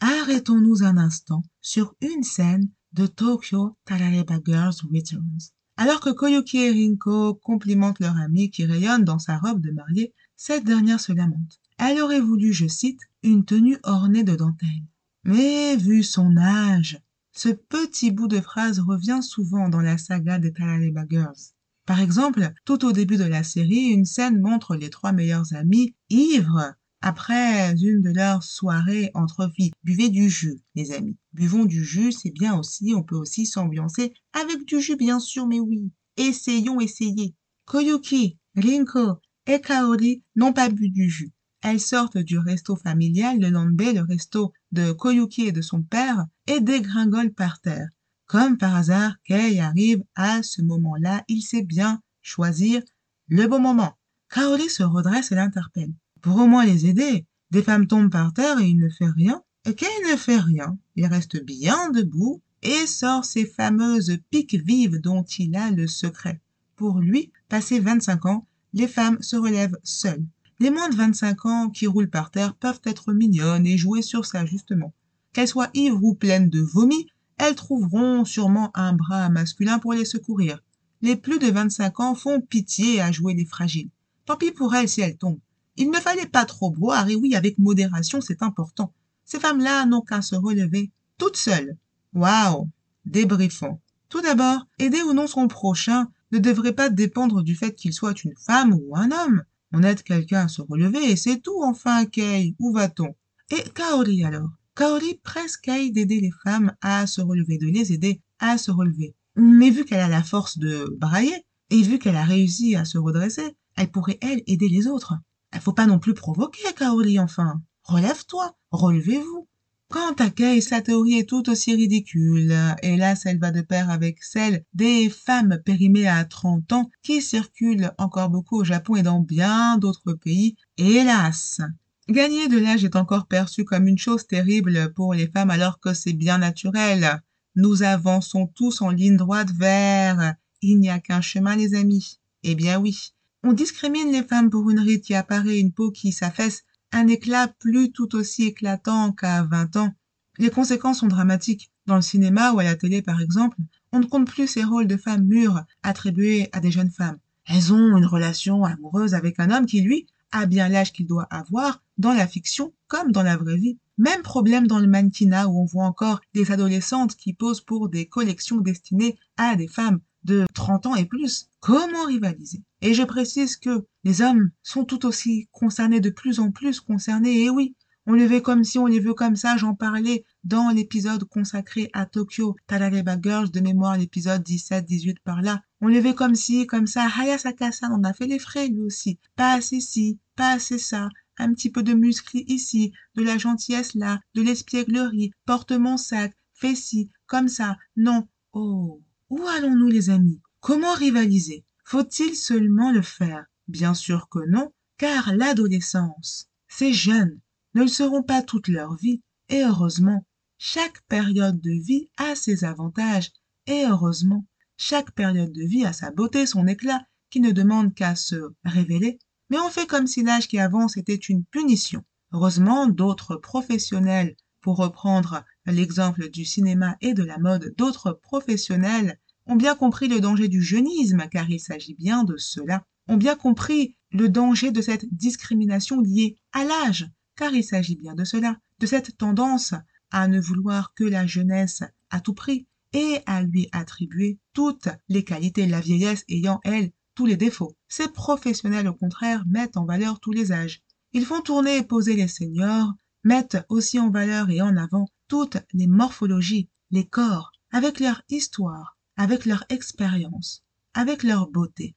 Arrêtons-nous 0.01 0.83
un 0.83 0.97
instant 0.97 1.45
sur 1.61 1.95
une 2.01 2.25
scène 2.25 2.69
de 2.95 3.07
Tokyo 3.07 3.77
Tarareba 3.85 4.41
Girls 4.45 4.75
Returns. 4.93 5.53
Alors 5.81 6.01
que 6.01 6.11
Koyuki 6.11 6.59
et 6.59 6.73
Rinko 6.73 7.37
complimentent 7.37 8.01
leur 8.01 8.15
amie 8.19 8.51
qui 8.51 8.67
rayonne 8.67 9.03
dans 9.03 9.19
sa 9.19 9.39
robe 9.39 9.63
de 9.63 9.71
mariée, 9.71 10.13
cette 10.37 10.67
dernière 10.67 11.01
se 11.01 11.11
lamente. 11.11 11.59
Elle 11.79 12.03
aurait 12.03 12.21
voulu, 12.21 12.53
je 12.53 12.67
cite, 12.67 13.01
une 13.23 13.47
tenue 13.47 13.79
ornée 13.85 14.23
de 14.23 14.37
dentelle. 14.37 14.85
Mais 15.25 15.79
vu 15.79 16.03
son 16.03 16.37
âge, 16.37 17.01
ce 17.33 17.49
petit 17.49 18.11
bout 18.11 18.29
de 18.29 18.43
phrase 18.43 18.79
revient 18.79 19.21
souvent 19.23 19.71
dans 19.71 19.81
la 19.81 19.97
saga 19.97 20.39
des 20.39 20.53
Talaleba 20.53 21.05
Girls. 21.09 21.55
Par 21.87 22.01
exemple, 22.01 22.53
tout 22.67 22.85
au 22.85 22.93
début 22.93 23.17
de 23.17 23.25
la 23.25 23.43
série, 23.43 23.87
une 23.87 24.05
scène 24.05 24.39
montre 24.39 24.77
les 24.77 24.91
trois 24.91 25.13
meilleures 25.13 25.55
amies 25.55 25.95
ivres 26.11 26.75
après 27.01 27.75
une 27.81 28.03
de 28.03 28.11
leurs 28.11 28.43
soirées 28.43 29.11
entre. 29.15 29.51
Buvez 29.85 30.09
du 30.09 30.29
jus, 30.29 30.59
les 30.75 30.93
amis. 30.93 31.17
Buvons 31.33 31.65
du 31.65 31.85
jus, 31.85 32.13
c'est 32.13 32.31
bien 32.31 32.59
aussi, 32.59 32.93
on 32.95 33.03
peut 33.03 33.17
aussi 33.17 33.47
s'ambiancer 33.47 34.13
avec 34.33 34.65
du 34.65 34.81
jus, 34.81 34.97
bien 34.97 35.21
sûr, 35.21 35.47
mais 35.47 35.61
oui. 35.61 35.91
Essayons, 36.17 36.81
essayez. 36.81 37.35
Koyuki, 37.67 38.39
Rinko 38.57 39.21
et 39.47 39.61
Kaori 39.61 40.23
n'ont 40.37 40.53
pas 40.53 40.69
bu 40.69 40.91
du 40.91 41.09
jus. 41.09 41.33
Elles 41.63 41.81
sortent 41.81 42.19
du 42.19 42.39
resto 42.39 42.77
familial 42.77 43.39
de 43.39 43.49
Nanbe, 43.49 43.81
le 43.81 44.03
resto 44.03 44.53
de 44.73 44.93
Koyuki 44.93 45.49
et 45.49 45.53
de 45.53 45.63
son 45.63 45.83
père, 45.83 46.27
et 46.47 46.61
dégringolent 46.61 47.35
par 47.35 47.61
terre. 47.61 47.89
Comme 48.27 48.59
par 48.59 48.77
hasard, 48.77 49.15
Kei 49.25 49.61
arrive 49.61 50.03
à 50.15 50.43
ce 50.43 50.63
moment-là, 50.63 51.25
il 51.29 51.43
sait 51.43 51.63
bien 51.63 52.01
choisir 52.23 52.83
le 53.29 53.47
bon 53.47 53.61
moment. 53.61 53.97
Kaori 54.31 54.69
se 54.71 54.83
redresse 54.83 55.33
et 55.33 55.35
l'interpelle. 55.35 55.93
Pour 56.23 56.37
au 56.37 56.47
moins 56.47 56.67
les 56.67 56.87
aider, 56.87 57.25
des 57.51 57.63
femmes 57.63 57.87
tombent 57.87 58.11
par 58.11 58.33
terre 58.33 58.59
et 58.61 58.67
il 58.67 58.79
ne 58.79 58.89
fait 58.89 59.09
rien. 59.09 59.43
Et 59.65 59.75
Kei 59.75 59.89
ne 60.11 60.17
fait 60.17 60.39
rien. 60.39 60.79
Il 60.97 61.07
reste 61.07 61.43
bien 61.45 61.91
debout 61.91 62.43
et 62.63 62.87
sort 62.87 63.25
ces 63.25 63.47
fameuses 63.47 64.19
piques 64.31 64.55
vives 64.55 65.01
dont 65.01 65.23
il 65.23 65.57
a 65.57 65.71
le 65.71 65.87
secret. 65.87 66.41
Pour 66.77 67.01
lui, 67.01 67.33
passé 67.49 67.81
25 67.81 68.27
ans, 68.27 68.47
les 68.73 68.89
femmes 68.89 69.21
se 69.23 69.37
relèvent 69.37 69.79
seules. 69.83 70.25
Les 70.61 70.71
moins 70.71 70.89
de 70.91 70.95
25 70.95 71.47
ans 71.47 71.71
qui 71.71 71.87
roulent 71.87 72.11
par 72.11 72.31
terre 72.31 72.55
peuvent 72.55 72.81
être 72.85 73.13
mignonnes 73.13 73.67
et 73.67 73.79
jouer 73.79 74.03
sur 74.03 74.27
ça 74.27 74.45
justement. 74.45 74.93
Qu'elles 75.33 75.49
soient 75.49 75.71
ivres 75.75 76.03
ou 76.03 76.15
pleines 76.15 76.51
de 76.51 76.61
vomi, 76.61 77.07
elles 77.39 77.55
trouveront 77.55 78.27
sûrement 78.27 78.71
un 78.75 78.93
bras 78.93 79.31
masculin 79.31 79.79
pour 79.79 79.95
les 79.95 80.05
secourir. 80.05 80.63
Les 81.01 81.17
plus 81.17 81.39
de 81.39 81.51
25 81.51 82.01
ans 82.01 82.15
font 82.15 82.43
pitié 82.43 83.01
à 83.01 83.11
jouer 83.11 83.33
les 83.33 83.47
fragiles. 83.47 83.89
Tant 84.27 84.37
pis 84.37 84.51
pour 84.51 84.75
elles 84.75 84.89
si 84.89 85.01
elles 85.01 85.17
tombent. 85.17 85.41
Il 85.81 85.91
ne 85.91 85.99
fallait 85.99 86.27
pas 86.27 86.45
trop 86.45 86.71
boire, 86.71 87.09
et 87.09 87.17
oui, 87.17 87.35
avec 87.35 87.59
modération, 87.59 88.21
c'est 88.21 88.43
important. 88.43 88.93
Ces 89.25 89.41
femmes-là 89.41 89.87
n'ont 89.87 90.03
qu'à 90.03 90.21
se 90.21 90.35
relever, 90.35 90.91
toutes 91.17 91.39
seules. 91.39 91.75
Waouh 92.13 92.69
Débriefons. 93.07 93.81
Tout 94.11 94.21
d'abord, 94.21 94.67
aider 94.79 95.01
ou 95.01 95.15
non 95.15 95.27
son 95.27 95.49
prochain 95.49 96.09
ne 96.33 96.39
devrait 96.39 96.75
pas 96.75 96.91
dépendre 96.91 97.43
du 97.43 97.57
fait 97.57 97.75
qu'il 97.75 97.95
soit 97.95 98.25
une 98.25 98.37
femme 98.37 98.75
ou 98.75 98.95
un 98.95 99.11
homme. 99.11 99.43
On 99.73 99.83
aide 99.83 100.03
quelqu'un 100.03 100.45
à 100.45 100.49
se 100.49 100.61
relever 100.61 101.03
et 101.11 101.17
c'est 101.17 101.41
tout 101.41 101.63
enfin, 101.65 102.05
Kei. 102.05 102.55
Où 102.59 102.75
va-t-on? 102.75 103.15
Et 103.51 103.63
Kaori 103.71 104.23
alors? 104.23 104.51
Kaori 104.75 105.19
presse 105.25 105.57
Kei 105.57 105.93
d'aider 105.93 106.21
les 106.21 106.33
femmes 106.45 106.75
à 106.83 107.07
se 107.07 107.23
relever, 107.23 107.57
de 107.57 107.69
les 107.69 107.95
aider 107.95 108.21
à 108.39 108.59
se 108.59 108.71
relever. 108.71 109.15
Mais 109.35 109.71
vu 109.71 109.87
qu'elle 109.87 110.01
a 110.01 110.09
la 110.09 110.23
force 110.23 110.59
de 110.59 110.95
brailler, 111.01 111.47
et 111.71 111.81
vu 111.81 111.99
qu'elle 111.99 112.17
a 112.17 112.25
réussi 112.25 112.77
à 112.77 112.85
se 112.85 112.99
redresser, 112.99 113.57
elle 113.77 113.91
pourrait, 113.91 114.19
elle, 114.21 114.43
aider 114.47 114.69
les 114.69 114.87
autres. 114.87 115.15
Il 115.55 115.61
faut 115.61 115.73
pas 115.73 115.87
non 115.87 115.99
plus 115.99 116.15
provoquer, 116.15 116.73
Kaori, 116.77 117.19
enfin. 117.19 117.61
Relève-toi, 117.85 118.55
relevez-vous. 118.71 119.49
Quant 119.89 120.15
à 120.21 120.31
Kei, 120.31 120.63
sa 120.63 120.81
théorie 120.81 121.19
est 121.19 121.29
tout 121.29 121.51
aussi 121.51 121.75
ridicule. 121.75 122.57
Hélas, 122.81 123.27
elle 123.27 123.41
va 123.41 123.51
de 123.51 123.61
pair 123.61 123.91
avec 123.91 124.23
celle 124.23 124.65
des 124.73 125.11
femmes 125.11 125.59
périmées 125.65 126.07
à 126.07 126.25
30 126.25 126.73
ans 126.73 126.91
qui 127.03 127.21
circulent 127.21 127.91
encore 127.99 128.31
beaucoup 128.31 128.61
au 128.61 128.65
Japon 128.65 128.95
et 128.95 129.03
dans 129.03 129.19
bien 129.19 129.79
d'autres 129.79 130.13
pays. 130.13 130.55
Hélas. 130.79 131.61
Gagner 132.09 132.47
de 132.47 132.59
l'âge 132.59 132.85
est 132.85 132.95
encore 132.95 133.27
perçu 133.27 133.65
comme 133.65 133.89
une 133.89 133.99
chose 133.99 134.29
terrible 134.29 134.93
pour 134.95 135.13
les 135.13 135.27
femmes 135.29 135.51
alors 135.51 135.81
que 135.81 135.93
c'est 135.93 136.13
bien 136.13 136.39
naturel. 136.39 137.21
Nous 137.57 137.83
avançons 137.83 138.47
tous 138.47 138.83
en 138.83 138.91
ligne 138.91 139.17
droite 139.17 139.51
vers... 139.51 140.35
Il 140.63 140.79
n'y 140.79 140.91
a 140.91 141.01
qu'un 141.01 141.23
chemin, 141.23 141.57
les 141.57 141.75
amis. 141.75 142.21
Eh 142.43 142.55
bien 142.55 142.79
oui. 142.79 143.15
On 143.43 143.55
discrimine 143.55 144.13
les 144.13 144.23
femmes 144.23 144.51
pour 144.51 144.69
une 144.69 144.81
ride 144.81 145.01
qui 145.01 145.15
apparaît, 145.15 145.59
une 145.59 145.73
peau 145.73 145.91
qui 145.91 146.13
s'affaisse, 146.13 146.65
un 146.93 147.07
éclat 147.07 147.49
plus 147.49 147.91
tout 147.91 148.15
aussi 148.15 148.45
éclatant 148.45 149.13
qu'à 149.13 149.45
20 149.45 149.77
ans. 149.77 149.95
Les 150.39 150.51
conséquences 150.51 150.99
sont 150.99 151.07
dramatiques. 151.07 151.71
Dans 151.87 151.97
le 151.97 152.03
cinéma 152.03 152.53
ou 152.53 152.59
à 152.59 152.65
la 152.65 152.77
télé, 152.77 153.01
par 153.01 153.21
exemple, 153.23 153.57
on 153.93 154.01
ne 154.01 154.05
compte 154.05 154.27
plus 154.27 154.47
ces 154.47 154.63
rôles 154.63 154.87
de 154.87 154.99
femmes 154.99 155.25
mûres 155.25 155.65
attribués 155.83 156.51
à 156.53 156.61
des 156.61 156.71
jeunes 156.71 156.91
femmes. 156.91 157.19
Elles 157.47 157.73
ont 157.73 157.97
une 157.97 158.05
relation 158.05 158.63
amoureuse 158.65 159.15
avec 159.15 159.41
un 159.41 159.51
homme 159.51 159.67
qui, 159.67 159.81
lui, 159.81 160.07
a 160.33 160.45
bien 160.45 160.69
l'âge 160.69 160.93
qu'il 160.93 161.07
doit 161.07 161.27
avoir 161.31 161.83
dans 161.97 162.13
la 162.13 162.27
fiction 162.27 162.75
comme 162.89 163.11
dans 163.11 163.23
la 163.23 163.39
vraie 163.39 163.57
vie. 163.57 163.79
Même 163.97 164.21
problème 164.21 164.67
dans 164.67 164.79
le 164.79 164.87
mannequinat 164.87 165.49
où 165.49 165.63
on 165.63 165.65
voit 165.65 165.87
encore 165.87 166.21
des 166.35 166.53
adolescentes 166.53 167.17
qui 167.17 167.33
posent 167.33 167.63
pour 167.63 167.89
des 167.89 168.07
collections 168.07 168.59
destinées 168.59 169.19
à 169.39 169.57
des 169.57 169.69
femmes 169.69 170.01
de 170.25 170.47
30 170.55 170.87
ans 170.87 170.95
et 170.95 171.05
plus. 171.05 171.49
Comment 171.61 172.05
rivaliser? 172.07 172.63
Et 172.83 172.95
je 172.95 173.03
précise 173.03 173.57
que 173.57 173.87
les 174.05 174.23
hommes 174.23 174.51
sont 174.63 174.85
tout 174.85 175.07
aussi 175.07 175.49
concernés, 175.53 176.01
de 176.01 176.11
plus 176.11 176.41
en 176.41 176.51
plus 176.51 176.81
concernés, 176.81 177.45
et 177.45 177.51
oui, 177.51 177.75
on 178.07 178.15
les 178.15 178.27
veut 178.27 178.41
comme 178.41 178.65
si, 178.65 178.79
on 178.79 178.87
les 178.87 178.99
veut 178.99 179.15
comme 179.15 179.37
ça, 179.37 179.57
j'en 179.57 179.75
parlais 179.75 180.25
dans 180.43 180.71
l'épisode 180.71 181.25
consacré 181.25 181.91
à 181.93 182.07
Tokyo, 182.07 182.57
Talareba 182.67 183.17
Girls, 183.21 183.51
de 183.51 183.61
mémoire 183.61 183.99
l'épisode 183.99 184.43
17-18 184.43 185.19
par 185.23 185.43
là. 185.43 185.63
On 185.81 185.89
les 185.89 186.01
veut 186.01 186.15
comme 186.15 186.35
si, 186.35 186.67
comme 186.67 186.87
ça, 186.87 187.07
Hayasaka-san 187.07 187.93
en 187.93 188.03
a 188.03 188.13
fait 188.15 188.27
les 188.27 188.39
frais 188.39 188.69
lui 188.69 188.81
aussi. 188.81 189.19
Pas 189.37 189.53
assez 189.53 189.81
ci, 189.81 190.19
pas 190.35 190.53
assez 190.53 190.79
ça, 190.79 191.09
un 191.39 191.53
petit 191.53 191.71
peu 191.71 191.83
de 191.83 191.93
muscle 191.93 192.39
ici, 192.49 192.93
de 193.17 193.23
la 193.23 193.39
gentillesse 193.39 193.95
là, 193.95 194.21
de 194.35 194.43
l'espièglerie, 194.43 195.33
porte 195.45 195.73
mon 195.73 195.97
sac, 195.97 196.35
fais 196.55 196.75
ci, 196.75 197.11
comme 197.27 197.49
ça, 197.49 197.77
non, 197.97 198.27
oh. 198.55 199.03
Où 199.31 199.47
allons-nous 199.47 199.87
les 199.87 200.11
amis? 200.11 200.43
Comment 200.59 200.95
rivaliser? 200.95 201.65
Faut-il 201.85 202.35
seulement 202.35 202.91
le 202.91 203.01
faire? 203.01 203.45
Bien 203.69 203.95
sûr 203.95 204.29
que 204.29 204.41
non, 204.49 204.73
car 204.99 205.33
l'adolescence, 205.37 206.51
ces 206.67 206.93
jeunes 206.93 207.41
ne 207.75 207.83
le 207.83 207.89
seront 207.89 208.25
pas 208.25 208.43
toute 208.43 208.67
leur 208.67 208.97
vie, 208.97 209.23
et 209.49 209.63
heureusement, 209.63 210.27
chaque 210.59 211.01
période 211.03 211.61
de 211.61 211.71
vie 211.71 212.11
a 212.17 212.35
ses 212.35 212.65
avantages, 212.65 213.31
et 213.69 213.85
heureusement, 213.87 214.47
chaque 214.77 215.13
période 215.13 215.53
de 215.53 215.63
vie 215.63 215.85
a 215.85 215.93
sa 215.93 216.11
beauté, 216.11 216.45
son 216.45 216.67
éclat, 216.67 217.05
qui 217.31 217.39
ne 217.39 217.53
demande 217.53 217.95
qu'à 217.95 218.17
se 218.17 218.53
révéler, 218.65 219.21
mais 219.49 219.61
on 219.61 219.71
fait 219.71 219.87
comme 219.87 220.09
si 220.09 220.25
l'âge 220.25 220.49
qui 220.49 220.59
avance 220.59 220.97
était 220.97 221.15
une 221.15 221.45
punition. 221.45 222.03
Heureusement, 222.33 222.89
d'autres 222.89 223.37
professionnels 223.37 224.35
pour 224.61 224.77
reprendre 224.77 225.45
l'exemple 225.67 226.31
du 226.31 226.45
cinéma 226.45 226.97
et 227.01 227.15
de 227.15 227.23
la 227.23 227.39
mode, 227.39 227.75
d'autres 227.79 228.13
professionnels 228.13 229.20
ont 229.47 229.57
bien 229.57 229.75
compris 229.75 230.09
le 230.09 230.21
danger 230.21 230.49
du 230.49 230.63
jeunisme, 230.63 231.27
car 231.31 231.49
il 231.51 231.61
s'agit 231.61 231.95
bien 231.95 232.25
de 232.25 232.37
cela, 232.37 232.85
ont 233.09 233.17
bien 233.17 233.37
compris 233.37 233.97
le 234.13 234.29
danger 234.29 234.71
de 234.71 234.81
cette 234.81 235.07
discrimination 235.15 236.01
liée 236.01 236.37
à 236.53 236.65
l'âge, 236.65 237.11
car 237.37 237.53
il 237.55 237.65
s'agit 237.65 237.97
bien 237.97 238.15
de 238.15 238.25
cela, 238.25 238.59
de 238.79 238.87
cette 238.87 239.17
tendance 239.17 239.75
à 240.11 240.29
ne 240.29 240.41
vouloir 240.41 240.95
que 240.95 241.05
la 241.05 241.27
jeunesse 241.27 241.83
à 242.11 242.21
tout 242.21 242.35
prix 242.35 242.67
et 242.93 243.21
à 243.27 243.43
lui 243.43 243.69
attribuer 243.73 244.39
toutes 244.53 244.89
les 245.09 245.25
qualités, 245.25 245.67
la 245.67 245.81
vieillesse 245.81 246.25
ayant, 246.29 246.61
elle, 246.65 246.91
tous 247.15 247.27
les 247.27 247.37
défauts. 247.37 247.77
Ces 247.89 248.09
professionnels, 248.09 248.89
au 248.89 248.95
contraire, 248.95 249.45
mettent 249.47 249.77
en 249.77 249.85
valeur 249.85 250.21
tous 250.21 250.33
les 250.33 250.53
âges. 250.53 250.83
Ils 251.13 251.27
font 251.27 251.41
tourner 251.41 251.79
et 251.79 251.83
poser 251.83 252.15
les 252.15 252.29
seniors, 252.29 252.93
mettent 253.25 253.65
aussi 253.69 253.99
en 253.99 254.11
valeur 254.11 254.51
et 254.51 254.61
en 254.61 254.77
avant 254.77 255.07
toutes 255.29 255.59
les 255.73 255.87
morphologies, 255.87 256.69
les 256.91 257.07
corps, 257.07 257.53
avec 257.73 258.01
leur 258.01 258.23
histoire, 258.29 258.99
avec 259.21 259.45
leur 259.45 259.65
expérience, 259.69 260.65
avec 260.95 261.25
leur 261.25 261.51
beauté. 261.51 261.95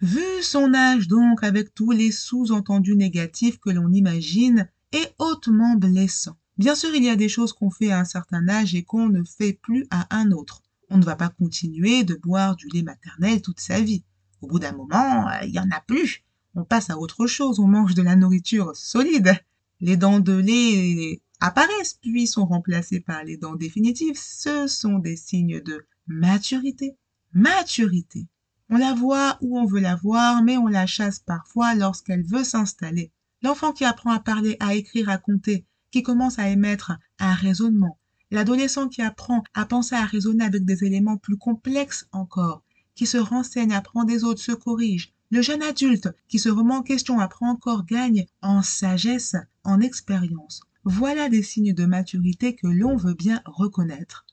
Vu 0.00 0.42
son 0.42 0.74
âge 0.74 1.08
donc, 1.08 1.42
avec 1.42 1.74
tous 1.74 1.90
les 1.90 2.12
sous-entendus 2.12 2.94
négatifs 2.94 3.58
que 3.58 3.70
l'on 3.70 3.90
imagine, 3.90 4.70
est 4.92 5.12
hautement 5.18 5.74
blessant. 5.74 6.38
Bien 6.56 6.76
sûr, 6.76 6.94
il 6.94 7.02
y 7.02 7.08
a 7.08 7.16
des 7.16 7.28
choses 7.28 7.52
qu'on 7.52 7.72
fait 7.72 7.90
à 7.90 7.98
un 7.98 8.04
certain 8.04 8.48
âge 8.48 8.76
et 8.76 8.84
qu'on 8.84 9.08
ne 9.08 9.24
fait 9.24 9.54
plus 9.54 9.88
à 9.90 10.06
un 10.16 10.30
autre. 10.30 10.62
On 10.88 10.98
ne 10.98 11.04
va 11.04 11.16
pas 11.16 11.30
continuer 11.30 12.04
de 12.04 12.14
boire 12.14 12.54
du 12.54 12.68
lait 12.68 12.84
maternel 12.84 13.42
toute 13.42 13.58
sa 13.58 13.80
vie. 13.80 14.04
Au 14.40 14.46
bout 14.46 14.60
d'un 14.60 14.70
moment, 14.70 15.28
il 15.42 15.50
n'y 15.50 15.58
en 15.58 15.70
a 15.72 15.80
plus. 15.80 16.22
On 16.54 16.62
passe 16.62 16.90
à 16.90 16.98
autre 16.98 17.26
chose, 17.26 17.58
on 17.58 17.66
mange 17.66 17.96
de 17.96 18.02
la 18.02 18.14
nourriture 18.14 18.76
solide. 18.76 19.36
Les 19.80 19.96
dents 19.96 20.20
de 20.20 20.32
lait 20.32 21.22
apparaissent 21.40 21.98
puis 22.00 22.26
sont 22.26 22.46
remplacées 22.46 23.00
par 23.00 23.24
les 23.24 23.36
dents 23.36 23.56
définitives. 23.56 24.18
Ce 24.18 24.66
sont 24.66 24.98
des 24.98 25.16
signes 25.16 25.60
de 25.60 25.86
maturité. 26.06 26.96
Maturité. 27.32 28.28
On 28.70 28.78
la 28.78 28.94
voit 28.94 29.38
où 29.40 29.58
on 29.58 29.66
veut 29.66 29.80
la 29.80 29.96
voir, 29.96 30.42
mais 30.42 30.56
on 30.56 30.68
la 30.68 30.86
chasse 30.86 31.18
parfois 31.18 31.74
lorsqu'elle 31.74 32.24
veut 32.24 32.44
s'installer. 32.44 33.12
L'enfant 33.42 33.72
qui 33.72 33.84
apprend 33.84 34.10
à 34.10 34.20
parler, 34.20 34.56
à 34.58 34.74
écrire, 34.74 35.10
à 35.10 35.18
compter, 35.18 35.66
qui 35.90 36.02
commence 36.02 36.38
à 36.38 36.48
émettre 36.48 36.92
un 37.18 37.34
raisonnement. 37.34 37.98
L'adolescent 38.30 38.88
qui 38.88 39.02
apprend 39.02 39.44
à 39.52 39.66
penser, 39.66 39.94
à 39.94 40.04
raisonner 40.04 40.44
avec 40.44 40.64
des 40.64 40.84
éléments 40.84 41.18
plus 41.18 41.36
complexes 41.36 42.08
encore, 42.10 42.64
qui 42.94 43.06
se 43.06 43.18
renseigne, 43.18 43.72
apprend 43.72 44.04
des 44.04 44.24
autres, 44.24 44.40
se 44.40 44.52
corrige. 44.52 45.12
Le 45.30 45.42
jeune 45.42 45.62
adulte 45.62 46.08
qui 46.28 46.38
se 46.38 46.48
remet 46.48 46.74
en 46.74 46.82
question, 46.82 47.20
apprend 47.20 47.50
encore, 47.50 47.84
gagne 47.84 48.26
en 48.40 48.62
sagesse, 48.62 49.36
en 49.64 49.80
expérience. 49.80 50.60
Voilà 50.84 51.28
des 51.28 51.42
signes 51.42 51.72
de 51.72 51.86
maturité 51.86 52.54
que 52.54 52.66
l'on 52.66 52.96
veut 52.96 53.14
bien 53.14 53.42
reconnaître. 53.46 54.26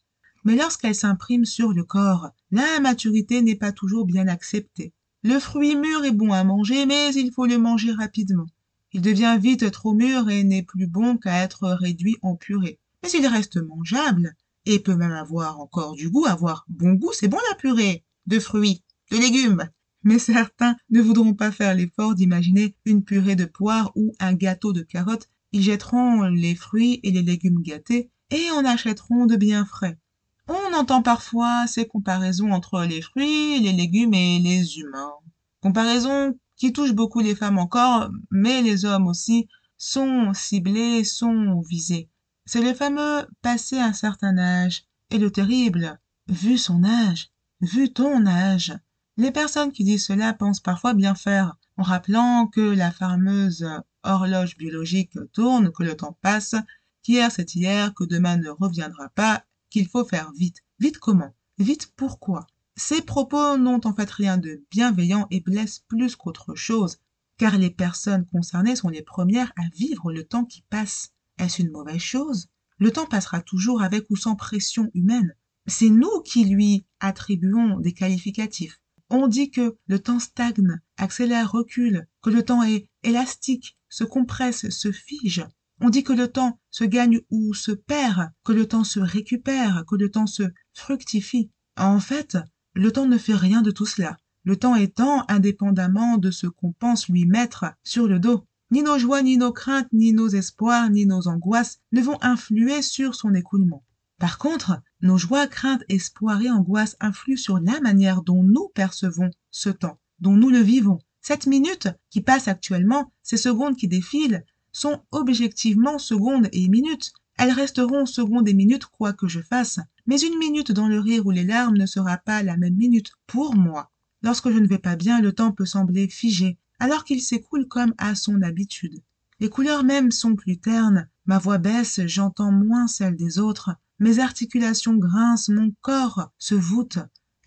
Mais 0.44 0.56
lorsqu'elle 0.56 0.96
s'imprime 0.96 1.46
sur 1.46 1.72
le 1.72 1.84
corps, 1.84 2.32
la 2.52 2.80
maturité 2.80 3.42
n'est 3.42 3.56
pas 3.56 3.72
toujours 3.72 4.06
bien 4.06 4.28
acceptée. 4.28 4.94
Le 5.24 5.40
fruit 5.40 5.76
mûr 5.76 6.04
est 6.04 6.12
bon 6.12 6.34
à 6.34 6.44
manger, 6.44 6.86
mais 6.86 7.14
il 7.14 7.32
faut 7.32 7.46
le 7.46 7.58
manger 7.58 7.92
rapidement. 7.92 8.48
Il 8.92 9.02
devient 9.02 9.38
vite 9.40 9.72
trop 9.72 9.94
mûr 9.94 10.30
et 10.30 10.44
n'est 10.44 10.64
plus 10.64 10.88
bon 10.88 11.18
qu'à 11.18 11.44
être 11.44 11.70
réduit 11.70 12.18
en 12.22 12.36
purée. 12.36 12.80
Mais 13.04 13.12
il 13.12 13.26
reste 13.28 13.58
mangeable 13.58 14.36
et 14.66 14.80
peut 14.80 14.96
même 14.96 15.12
avoir 15.12 15.60
encore 15.60 15.94
du 15.94 16.10
goût, 16.10 16.26
avoir 16.26 16.66
bon 16.68 16.94
goût, 16.94 17.14
c'est 17.14 17.28
bon 17.28 17.40
la 17.50 17.56
purée, 17.56 18.04
de 18.28 18.40
fruits, 18.40 18.84
de 19.12 19.18
légumes. 19.18 19.70
Mais 20.03 20.20
certains 20.20 20.75
ne 20.89 21.01
voudront 21.01 21.34
pas 21.34 21.51
faire 21.51 21.75
l'effort 21.75 22.15
d'imaginer 22.15 22.75
une 22.86 23.03
purée 23.03 23.36
de 23.36 23.46
poire 23.46 23.91
ou 23.96 24.13
un 24.20 24.34
gâteau 24.34 24.74
de 24.74 24.81
carottes. 24.81 25.29
Ils 25.51 25.63
jetteront 25.63 26.24
les 26.24 26.55
fruits 26.55 27.00
et 27.03 27.12
les 27.12 27.22
légumes 27.22 27.62
gâtés 27.62 28.10
et 28.29 28.50
en 28.51 28.65
achèteront 28.65 29.25
de 29.25 29.36
bien 29.36 29.65
frais. 29.65 30.00
On 30.48 30.74
entend 30.74 31.01
parfois 31.01 31.67
ces 31.67 31.86
comparaisons 31.86 32.51
entre 32.51 32.84
les 32.84 33.01
fruits, 33.01 33.60
les 33.60 33.74
légumes 33.74 34.13
et 34.13 34.39
les 34.39 34.79
humains. 34.79 35.13
Comparaisons 35.62 36.38
qui 36.55 36.74
touchent 36.74 36.93
beaucoup 36.93 37.20
les 37.20 37.36
femmes 37.36 37.58
encore, 37.58 38.10
mais 38.31 38.62
les 38.62 38.86
hommes 38.86 39.08
aussi 39.08 39.48
sont 39.77 40.34
ciblés, 40.34 41.03
sont 41.03 41.62
visés. 41.62 42.10
C'est 42.46 42.62
le 42.62 42.74
fameux 42.74 43.25
passer 43.41 43.79
un 43.79 43.93
certain 43.93 44.38
âge. 44.38 44.84
Et 45.10 45.17
le 45.17 45.31
terrible, 45.31 46.00
vu 46.27 46.58
son 46.58 46.84
âge, 46.84 47.29
vu 47.62 47.91
ton 47.91 48.25
âge. 48.25 48.74
Les 49.22 49.30
personnes 49.30 49.72
qui 49.72 49.84
disent 49.84 50.08
cela 50.08 50.34
pensent 50.34 50.62
parfois 50.62 50.96
bien 50.96 51.13
faire, 51.13 51.56
en 51.78 51.84
rappelant 51.84 52.48
que 52.48 52.60
la 52.60 52.90
fameuse 52.90 53.68
horloge 54.01 54.58
biologique 54.58 55.16
tourne, 55.32 55.72
que 55.72 55.84
le 55.84 55.96
temps 55.96 56.18
passe, 56.24 56.56
qu'hier 57.04 57.32
c'est 57.32 57.54
hier, 57.54 57.94
que 57.94 58.04
demain 58.04 58.38
ne 58.38 58.50
reviendra 58.50 59.10
pas, 59.10 59.46
qu'il 59.70 59.88
faut 59.88 60.06
faire 60.06 60.32
vite. 60.32 60.63
Vite 60.80 60.98
comment? 60.98 61.36
Vite 61.60 61.94
pourquoi? 61.96 62.48
Ces 62.75 63.04
propos 63.04 63.58
n'ont 63.58 63.82
en 63.86 63.94
fait 63.94 64.10
rien 64.10 64.40
de 64.40 64.66
bienveillant 64.72 65.28
et 65.30 65.42
blessent 65.42 65.84
plus 65.88 66.16
qu'autre 66.16 66.56
chose, 66.56 66.98
car 67.38 67.60
les 67.60 67.70
personnes 67.70 68.25
concernées 68.25 68.75
sont 68.75 68.90
les 68.90 69.04
premières 69.04 69.54
à 69.56 69.70
vivre 69.75 70.12
le 70.12 70.24
temps 70.24 70.46
qui 70.46 70.63
passe. 70.68 71.12
Est-ce 71.38 71.62
une 71.62 71.70
mauvaise 71.70 72.01
chose? 72.01 72.50
Le 72.80 72.90
temps 72.90 73.06
passera 73.06 73.40
toujours 73.44 73.84
avec 73.84 74.10
ou 74.10 74.16
sans 74.16 74.36
pression 74.36 74.90
humaine. 74.96 75.36
C'est 75.68 75.92
nous 75.92 76.22
qui 76.25 76.46
lui 76.46 76.88
attribuons 77.00 77.80
des 77.80 77.94
qualificatifs. 77.94 78.82
On 79.13 79.27
dit 79.27 79.51
que 79.51 79.75
le 79.88 80.00
temps 80.00 80.20
stagne, 80.20 80.80
accélère, 80.96 81.51
recule, 81.51 82.08
que 82.22 82.30
le 82.30 82.44
temps 82.44 82.63
est 82.63 82.88
élastique, 83.03 83.77
se 83.89 84.06
compresse, 84.06 84.70
se 84.70 84.89
fige. 84.94 85.46
On 85.82 85.89
dit 85.89 86.03
que 86.03 86.13
le 86.13 86.30
temps 86.30 86.62
se 86.70 86.86
gagne 86.86 87.20
ou 87.30 87.53
se 87.53 87.74
perd, 87.74 88.30
que 88.46 88.53
le 88.53 88.65
temps 88.70 88.86
se 88.86 89.01
récupère, 89.01 89.84
que 89.86 89.98
le 89.98 90.10
temps 90.10 90.27
se 90.27 90.44
fructifie. 90.74 91.51
En 91.75 92.00
fait, 92.00 92.38
le 92.74 92.89
temps 92.94 93.06
ne 93.06 93.18
fait 93.18 93.36
rien 93.36 93.62
de 93.62 93.72
tout 93.72 93.86
cela. 93.86 94.15
Le 94.46 94.56
temps 94.56 94.75
étant 94.75 95.25
indépendamment 95.27 96.18
de 96.18 96.32
ce 96.32 96.48
qu'on 96.48 96.72
pense 96.72 97.10
lui 97.10 97.25
mettre 97.25 97.65
sur 97.84 98.08
le 98.08 98.18
dos. 98.18 98.48
Ni 98.72 98.82
nos 98.82 98.98
joies, 98.98 99.24
ni 99.24 99.36
nos 99.36 99.51
craintes, 99.51 99.91
ni 99.91 100.13
nos 100.13 100.30
espoirs, 100.30 100.89
ni 100.89 101.06
nos 101.06 101.27
angoisses 101.27 101.80
ne 101.91 102.01
vont 102.01 102.18
influer 102.22 102.82
sur 102.82 103.13
son 103.15 103.36
écoulement. 103.36 103.84
Par 104.20 104.38
contre, 104.38 104.82
nos 105.01 105.17
joies, 105.17 105.48
craintes, 105.48 105.84
espoirs 105.89 106.41
et 106.41 106.50
angoisses 106.50 106.96
influent 107.00 107.38
sur 107.38 107.60
la 107.60 107.79
manière 107.81 108.22
dont 108.22 108.43
nous 108.43 108.70
percevons 108.74 109.31
ce 109.50 109.70
temps, 109.70 110.00
dont 110.20 110.36
nous 110.36 110.50
le 110.50 110.60
vivons. 110.60 111.00
Cette 111.22 111.48
minute 111.48 111.88
qui 112.10 112.22
passe 112.22 112.48
actuellement, 112.48 113.12
ces 113.24 113.38
secondes 113.38 113.75
qui 113.75 113.88
défilent, 113.88 114.43
sont 114.72 115.01
objectivement 115.12 116.00
secondes 116.00 116.48
et 116.51 116.67
minutes. 116.67 117.12
Elles 117.38 117.51
resteront 117.51 118.05
secondes 118.05 118.48
et 118.48 118.53
minutes 118.53 118.86
quoi 118.86 119.13
que 119.13 119.27
je 119.27 119.41
fasse, 119.41 119.79
mais 120.05 120.22
une 120.22 120.38
minute 120.38 120.72
dans 120.72 120.88
le 120.88 121.00
rire 121.00 121.25
ou 121.25 121.31
les 121.31 121.43
larmes 121.43 121.77
ne 121.77 121.86
sera 121.86 122.17
pas 122.17 122.43
la 122.43 122.58
même 122.58 122.75
minute 122.75 123.12
pour 123.27 123.55
moi. 123.55 123.91
Lorsque 124.22 124.50
je 124.51 124.58
ne 124.58 124.67
vais 124.67 124.77
pas 124.77 124.96
bien, 124.96 125.22
le 125.22 125.34
temps 125.34 125.51
peut 125.51 125.65
sembler 125.65 126.08
figé, 126.08 126.58
alors 126.79 127.03
qu'il 127.03 127.22
s'écoule 127.22 127.67
comme 127.67 127.93
à 127.98 128.15
son 128.15 128.41
habitude. 128.41 129.01
Les 129.39 129.50
couleurs 129.50 129.84
mêmes 129.84 130.12
sont 130.12 130.36
plus 130.36 130.60
ternes, 130.60 131.08
ma 131.25 131.39
voix 131.39 131.58
baisse, 131.58 132.01
j'entends 132.05 132.51
moins 132.51 132.88
celle 132.88 133.15
des 133.15 133.39
autres, 133.39 133.72
mes 134.01 134.17
articulations 134.17 134.96
grincent, 134.96 135.53
mon 135.53 135.72
corps 135.81 136.31
se 136.39 136.55
voûte. 136.55 136.98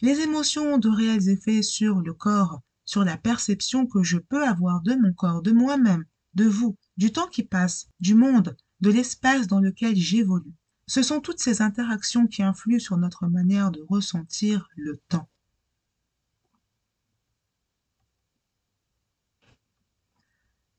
Les 0.01 0.21
émotions 0.21 0.75
ont 0.75 0.79
de 0.79 0.89
réels 0.89 1.29
effets 1.29 1.63
sur 1.63 2.01
le 2.01 2.15
corps, 2.15 2.61
sur 2.85 3.05
la 3.05 3.17
perception 3.17 3.89
que 3.89 4.05
je 4.05 4.19
peux 4.19 4.47
avoir 4.47 4.81
de 4.81 4.95
mon 4.95 5.13
corps, 5.13 5.43
de 5.43 5.51
moi-même, 5.51 6.05
de 6.35 6.45
vous, 6.45 6.77
du 6.97 7.11
temps 7.11 7.27
qui 7.27 7.43
passe, 7.43 7.89
du 7.99 8.15
monde, 8.15 8.57
de 8.81 8.91
l'espace 8.91 9.49
dans 9.49 9.59
lequel 9.59 9.97
j'évolue. 9.97 10.55
Ce 10.87 11.03
sont 11.03 11.21
toutes 11.21 11.41
ces 11.41 11.61
interactions 11.61 12.29
qui 12.29 12.45
influent 12.45 12.79
sur 12.79 12.99
notre 12.99 13.27
manière 13.27 13.73
de 13.73 13.85
ressentir 13.89 14.69
le 14.77 15.01
temps. 15.09 15.29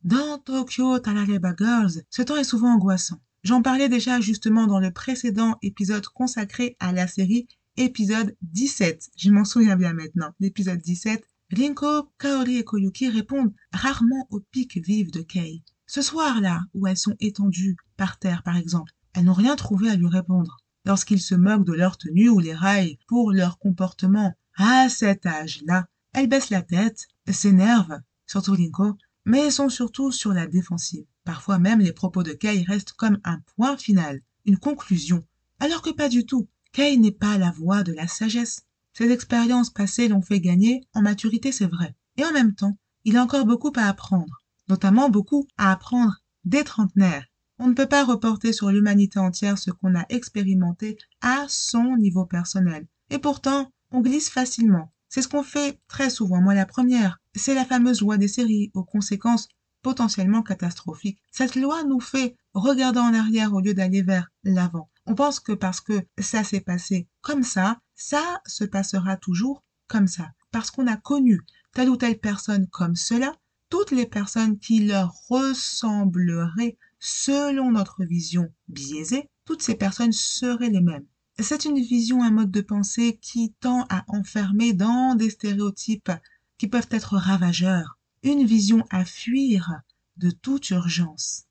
Dans 0.05 0.37
Tokyo 0.37 0.99
Talareba 0.99 1.53
Girls, 1.57 2.03
ce 2.09 2.21
temps 2.21 2.37
est 2.37 2.45
souvent 2.45 2.75
angoissant. 2.75 3.19
J'en 3.45 3.61
parlais 3.61 3.89
déjà 3.89 4.19
justement 4.19 4.65
dans 4.65 4.79
le 4.79 4.89
précédent 4.89 5.59
épisode 5.61 6.07
consacré 6.07 6.75
à 6.79 6.91
la 6.91 7.05
série 7.05 7.47
épisode 7.77 8.35
17. 8.41 9.11
Je 9.17 9.29
m'en 9.29 9.45
souviens 9.45 9.75
bien 9.75 9.93
maintenant. 9.93 10.31
L'épisode 10.39 10.79
17, 10.79 11.23
Rinko, 11.55 12.09
Kaori 12.17 12.57
et 12.57 12.63
Koyuki 12.63 13.07
répondent 13.07 13.53
rarement 13.71 14.25
au 14.31 14.39
pic 14.39 14.83
vif 14.83 15.11
de 15.11 15.21
Kei. 15.21 15.63
Ce 15.85 16.01
soir-là, 16.01 16.61
où 16.73 16.87
elles 16.87 16.97
sont 16.97 17.15
étendues 17.19 17.77
par 17.97 18.17
terre 18.17 18.41
par 18.41 18.57
exemple, 18.57 18.91
elles 19.13 19.25
n'ont 19.25 19.33
rien 19.33 19.55
trouvé 19.55 19.91
à 19.91 19.95
lui 19.95 20.07
répondre. 20.07 20.57
Lorsqu'ils 20.83 21.21
se 21.21 21.35
moquent 21.35 21.67
de 21.67 21.73
leur 21.73 21.99
tenue 21.99 22.29
ou 22.29 22.39
les 22.39 22.55
raillent 22.55 22.97
pour 23.07 23.31
leur 23.31 23.59
comportement 23.59 24.33
à 24.57 24.89
cet 24.89 25.27
âge-là, 25.27 25.85
elles 26.13 26.29
baissent 26.29 26.49
la 26.49 26.63
tête, 26.63 27.05
s'énervent, 27.29 27.99
surtout 28.25 28.53
Rinko, 28.53 28.97
mais 29.25 29.51
sont 29.51 29.69
surtout 29.69 30.11
sur 30.11 30.33
la 30.33 30.47
défensive. 30.47 31.05
Parfois 31.23 31.59
même 31.59 31.79
les 31.79 31.91
propos 31.91 32.23
de 32.23 32.33
Kay 32.33 32.63
restent 32.63 32.93
comme 32.93 33.19
un 33.23 33.39
point 33.55 33.77
final, 33.77 34.21
une 34.45 34.57
conclusion, 34.57 35.23
alors 35.59 35.81
que 35.81 35.91
pas 35.91 36.09
du 36.09 36.25
tout. 36.25 36.47
Kay 36.71 36.97
n'est 36.97 37.11
pas 37.11 37.37
la 37.37 37.51
voix 37.51 37.83
de 37.83 37.93
la 37.93 38.07
sagesse. 38.07 38.63
Ses 38.93 39.11
expériences 39.11 39.69
passées 39.69 40.07
l'ont 40.07 40.21
fait 40.21 40.39
gagner 40.39 40.81
en 40.93 41.01
maturité, 41.01 41.51
c'est 41.51 41.67
vrai. 41.67 41.95
Et 42.17 42.25
en 42.25 42.31
même 42.31 42.53
temps, 42.55 42.77
il 43.03 43.17
a 43.17 43.23
encore 43.23 43.45
beaucoup 43.45 43.71
à 43.75 43.87
apprendre 43.87 44.45
notamment 44.67 45.09
beaucoup 45.09 45.47
à 45.57 45.71
apprendre 45.71 46.21
des 46.43 46.63
trentenaires. 46.63 47.25
On 47.59 47.67
ne 47.67 47.73
peut 47.73 47.87
pas 47.87 48.03
reporter 48.03 48.51
sur 48.51 48.69
l'humanité 48.71 49.19
entière 49.19 49.57
ce 49.57 49.71
qu'on 49.71 49.95
a 49.95 50.05
expérimenté 50.09 50.97
à 51.21 51.45
son 51.47 51.95
niveau 51.97 52.25
personnel. 52.25 52.87
Et 53.09 53.19
pourtant, 53.19 53.71
on 53.91 54.01
glisse 54.01 54.29
facilement. 54.29 54.91
C'est 55.07 55.21
ce 55.21 55.27
qu'on 55.27 55.43
fait 55.43 55.79
très 55.87 56.09
souvent, 56.09 56.41
moi 56.41 56.53
la 56.53 56.65
première. 56.65 57.21
C'est 57.35 57.53
la 57.53 57.65
fameuse 57.65 58.01
loi 58.01 58.17
des 58.17 58.27
séries, 58.27 58.71
aux 58.73 58.83
conséquences 58.83 59.49
potentiellement 59.81 60.41
catastrophiques. 60.41 61.21
Cette 61.31 61.55
loi 61.55 61.83
nous 61.83 61.99
fait 61.99 62.37
regarder 62.53 62.99
en 62.99 63.13
arrière 63.13 63.53
au 63.53 63.59
lieu 63.59 63.73
d'aller 63.73 64.01
vers 64.01 64.31
l'avant. 64.43 64.89
On 65.05 65.15
pense 65.15 65.39
que 65.39 65.51
parce 65.51 65.81
que 65.81 66.05
ça 66.17 66.43
s'est 66.43 66.61
passé 66.61 67.07
comme 67.21 67.43
ça, 67.43 67.79
ça 67.93 68.41
se 68.45 68.63
passera 68.63 69.17
toujours 69.17 69.63
comme 69.87 70.07
ça. 70.07 70.31
Parce 70.51 70.71
qu'on 70.71 70.87
a 70.87 70.97
connu 70.97 71.41
telle 71.73 71.89
ou 71.89 71.97
telle 71.97 72.19
personne 72.19 72.67
comme 72.67 72.95
cela, 72.95 73.35
toutes 73.69 73.91
les 73.91 74.05
personnes 74.05 74.57
qui 74.57 74.85
leur 74.85 75.13
ressembleraient 75.29 76.77
selon 76.99 77.71
notre 77.71 78.03
vision 78.05 78.51
biaisée, 78.67 79.29
toutes 79.43 79.61
ces 79.61 79.75
personnes 79.75 80.13
seraient 80.13 80.69
les 80.69 80.81
mêmes. 80.81 81.05
C'est 81.37 81.65
une 81.65 81.79
vision, 81.79 82.23
un 82.23 82.31
mode 82.31 82.51
de 82.51 82.61
pensée 82.61 83.19
qui 83.21 83.53
tend 83.59 83.85
à 83.89 84.05
enfermer 84.07 84.73
dans 84.73 85.15
des 85.15 85.29
stéréotypes 85.29 86.11
qui 86.57 86.67
peuvent 86.67 86.87
être 86.91 87.17
ravageurs, 87.17 87.97
une 88.23 88.45
vision 88.45 88.85
à 88.89 89.05
fuir 89.05 89.81
de 90.17 90.31
toute 90.31 90.69
urgence. 90.69 91.45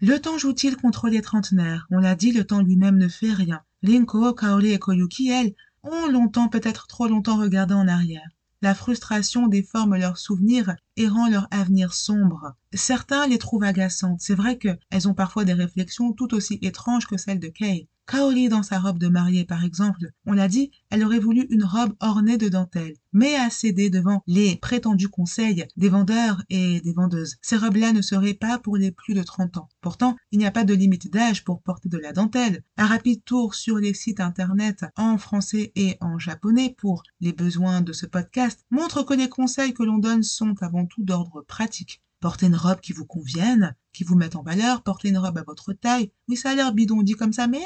Le 0.00 0.18
temps 0.18 0.36
joue-t-il 0.36 0.76
contre 0.76 1.08
les 1.08 1.22
trentenaires? 1.22 1.86
On 1.90 1.98
l'a 1.98 2.14
dit, 2.14 2.32
le 2.32 2.44
temps 2.44 2.60
lui-même 2.60 2.98
ne 2.98 3.08
fait 3.08 3.32
rien. 3.32 3.62
Rinko, 3.82 4.34
Kaori 4.34 4.72
et 4.72 4.78
Koyuki, 4.78 5.30
elles, 5.30 5.54
ont 5.82 6.08
longtemps, 6.08 6.48
peut-être 6.48 6.86
trop 6.86 7.06
longtemps 7.06 7.38
regardé 7.38 7.74
en 7.74 7.88
arrière. 7.88 8.28
La 8.62 8.74
frustration 8.74 9.46
déforme 9.46 9.96
leurs 9.96 10.18
souvenirs 10.18 10.74
et 10.96 11.08
rend 11.08 11.28
leur 11.28 11.48
avenir 11.50 11.94
sombre. 11.94 12.54
Certains 12.72 13.26
les 13.26 13.38
trouvent 13.38 13.64
agaçantes. 13.64 14.20
C'est 14.20 14.34
vrai 14.34 14.58
qu'elles 14.58 15.08
ont 15.08 15.14
parfois 15.14 15.44
des 15.44 15.52
réflexions 15.52 16.12
tout 16.12 16.34
aussi 16.34 16.58
étranges 16.62 17.06
que 17.06 17.16
celles 17.16 17.40
de 17.40 17.48
Kay. 17.48 17.88
Kaori 18.06 18.48
dans 18.48 18.62
sa 18.62 18.78
robe 18.78 18.98
de 18.98 19.08
mariée, 19.08 19.44
par 19.44 19.64
exemple, 19.64 20.12
on 20.26 20.32
l'a 20.32 20.46
dit, 20.46 20.70
elle 20.90 21.04
aurait 21.04 21.18
voulu 21.18 21.48
une 21.50 21.64
robe 21.64 21.94
ornée 21.98 22.36
de 22.36 22.48
dentelle, 22.48 22.94
mais 23.12 23.34
a 23.34 23.50
cédé 23.50 23.90
devant 23.90 24.22
les 24.28 24.54
prétendus 24.54 25.08
conseils 25.08 25.66
des 25.76 25.88
vendeurs 25.88 26.40
et 26.48 26.80
des 26.82 26.92
vendeuses. 26.92 27.34
Ces 27.42 27.56
robes-là 27.56 27.92
ne 27.92 28.02
seraient 28.02 28.34
pas 28.34 28.60
pour 28.60 28.76
les 28.76 28.92
plus 28.92 29.14
de 29.14 29.24
30 29.24 29.56
ans. 29.56 29.68
Pourtant, 29.80 30.14
il 30.30 30.38
n'y 30.38 30.46
a 30.46 30.52
pas 30.52 30.62
de 30.62 30.72
limite 30.72 31.12
d'âge 31.12 31.42
pour 31.42 31.62
porter 31.62 31.88
de 31.88 31.98
la 31.98 32.12
dentelle. 32.12 32.62
Un 32.76 32.86
rapide 32.86 33.24
tour 33.24 33.56
sur 33.56 33.78
les 33.78 33.92
sites 33.92 34.20
internet 34.20 34.84
en 34.94 35.18
français 35.18 35.72
et 35.74 35.96
en 36.00 36.20
japonais 36.20 36.76
pour 36.78 37.02
les 37.20 37.32
besoins 37.32 37.80
de 37.80 37.92
ce 37.92 38.06
podcast 38.06 38.64
montre 38.70 39.02
que 39.02 39.14
les 39.14 39.28
conseils 39.28 39.74
que 39.74 39.82
l'on 39.82 39.98
donne 39.98 40.22
sont 40.22 40.54
avant 40.60 40.85
tout 40.86 41.04
d'ordre 41.04 41.42
pratique. 41.42 42.00
Portez 42.20 42.46
une 42.46 42.56
robe 42.56 42.80
qui 42.80 42.92
vous 42.92 43.04
convienne, 43.04 43.76
qui 43.92 44.04
vous 44.04 44.16
mette 44.16 44.36
en 44.36 44.42
valeur, 44.42 44.82
portez 44.82 45.08
une 45.08 45.18
robe 45.18 45.38
à 45.38 45.42
votre 45.42 45.72
taille. 45.72 46.10
Oui, 46.28 46.36
ça 46.36 46.50
a 46.50 46.54
l'air 46.54 46.72
bidon 46.72 47.02
dit 47.02 47.14
comme 47.14 47.32
ça, 47.32 47.46
mais 47.46 47.62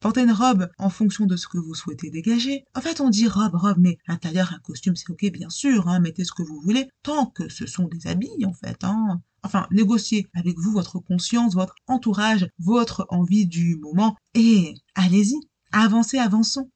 Portez 0.00 0.20
une 0.22 0.30
robe 0.30 0.70
en 0.78 0.90
fonction 0.90 1.26
de 1.26 1.34
ce 1.34 1.48
que 1.48 1.58
vous 1.58 1.74
souhaitez 1.74 2.08
dégager. 2.08 2.64
En 2.76 2.80
fait, 2.80 3.00
on 3.00 3.10
dit 3.10 3.26
robe, 3.26 3.56
robe, 3.56 3.78
mais 3.78 3.98
un 4.06 4.16
tailleur, 4.16 4.52
un 4.52 4.60
costume, 4.60 4.94
c'est 4.94 5.10
ok, 5.10 5.32
bien 5.32 5.50
sûr, 5.50 5.88
hein, 5.88 5.98
mettez 5.98 6.24
ce 6.24 6.30
que 6.30 6.44
vous 6.44 6.60
voulez, 6.60 6.88
tant 7.02 7.26
que 7.26 7.48
ce 7.48 7.66
sont 7.66 7.88
des 7.88 8.06
habits, 8.06 8.46
en 8.46 8.52
fait. 8.52 8.84
Hein. 8.84 9.20
Enfin, 9.42 9.66
négociez 9.72 10.28
avec 10.34 10.56
vous 10.56 10.70
votre 10.70 11.00
conscience, 11.00 11.54
votre 11.54 11.74
entourage, 11.88 12.48
votre 12.60 13.06
envie 13.08 13.46
du 13.46 13.76
moment, 13.76 14.16
et 14.34 14.74
allez-y, 14.94 15.40
avancez, 15.72 16.18
avançons. 16.18 16.70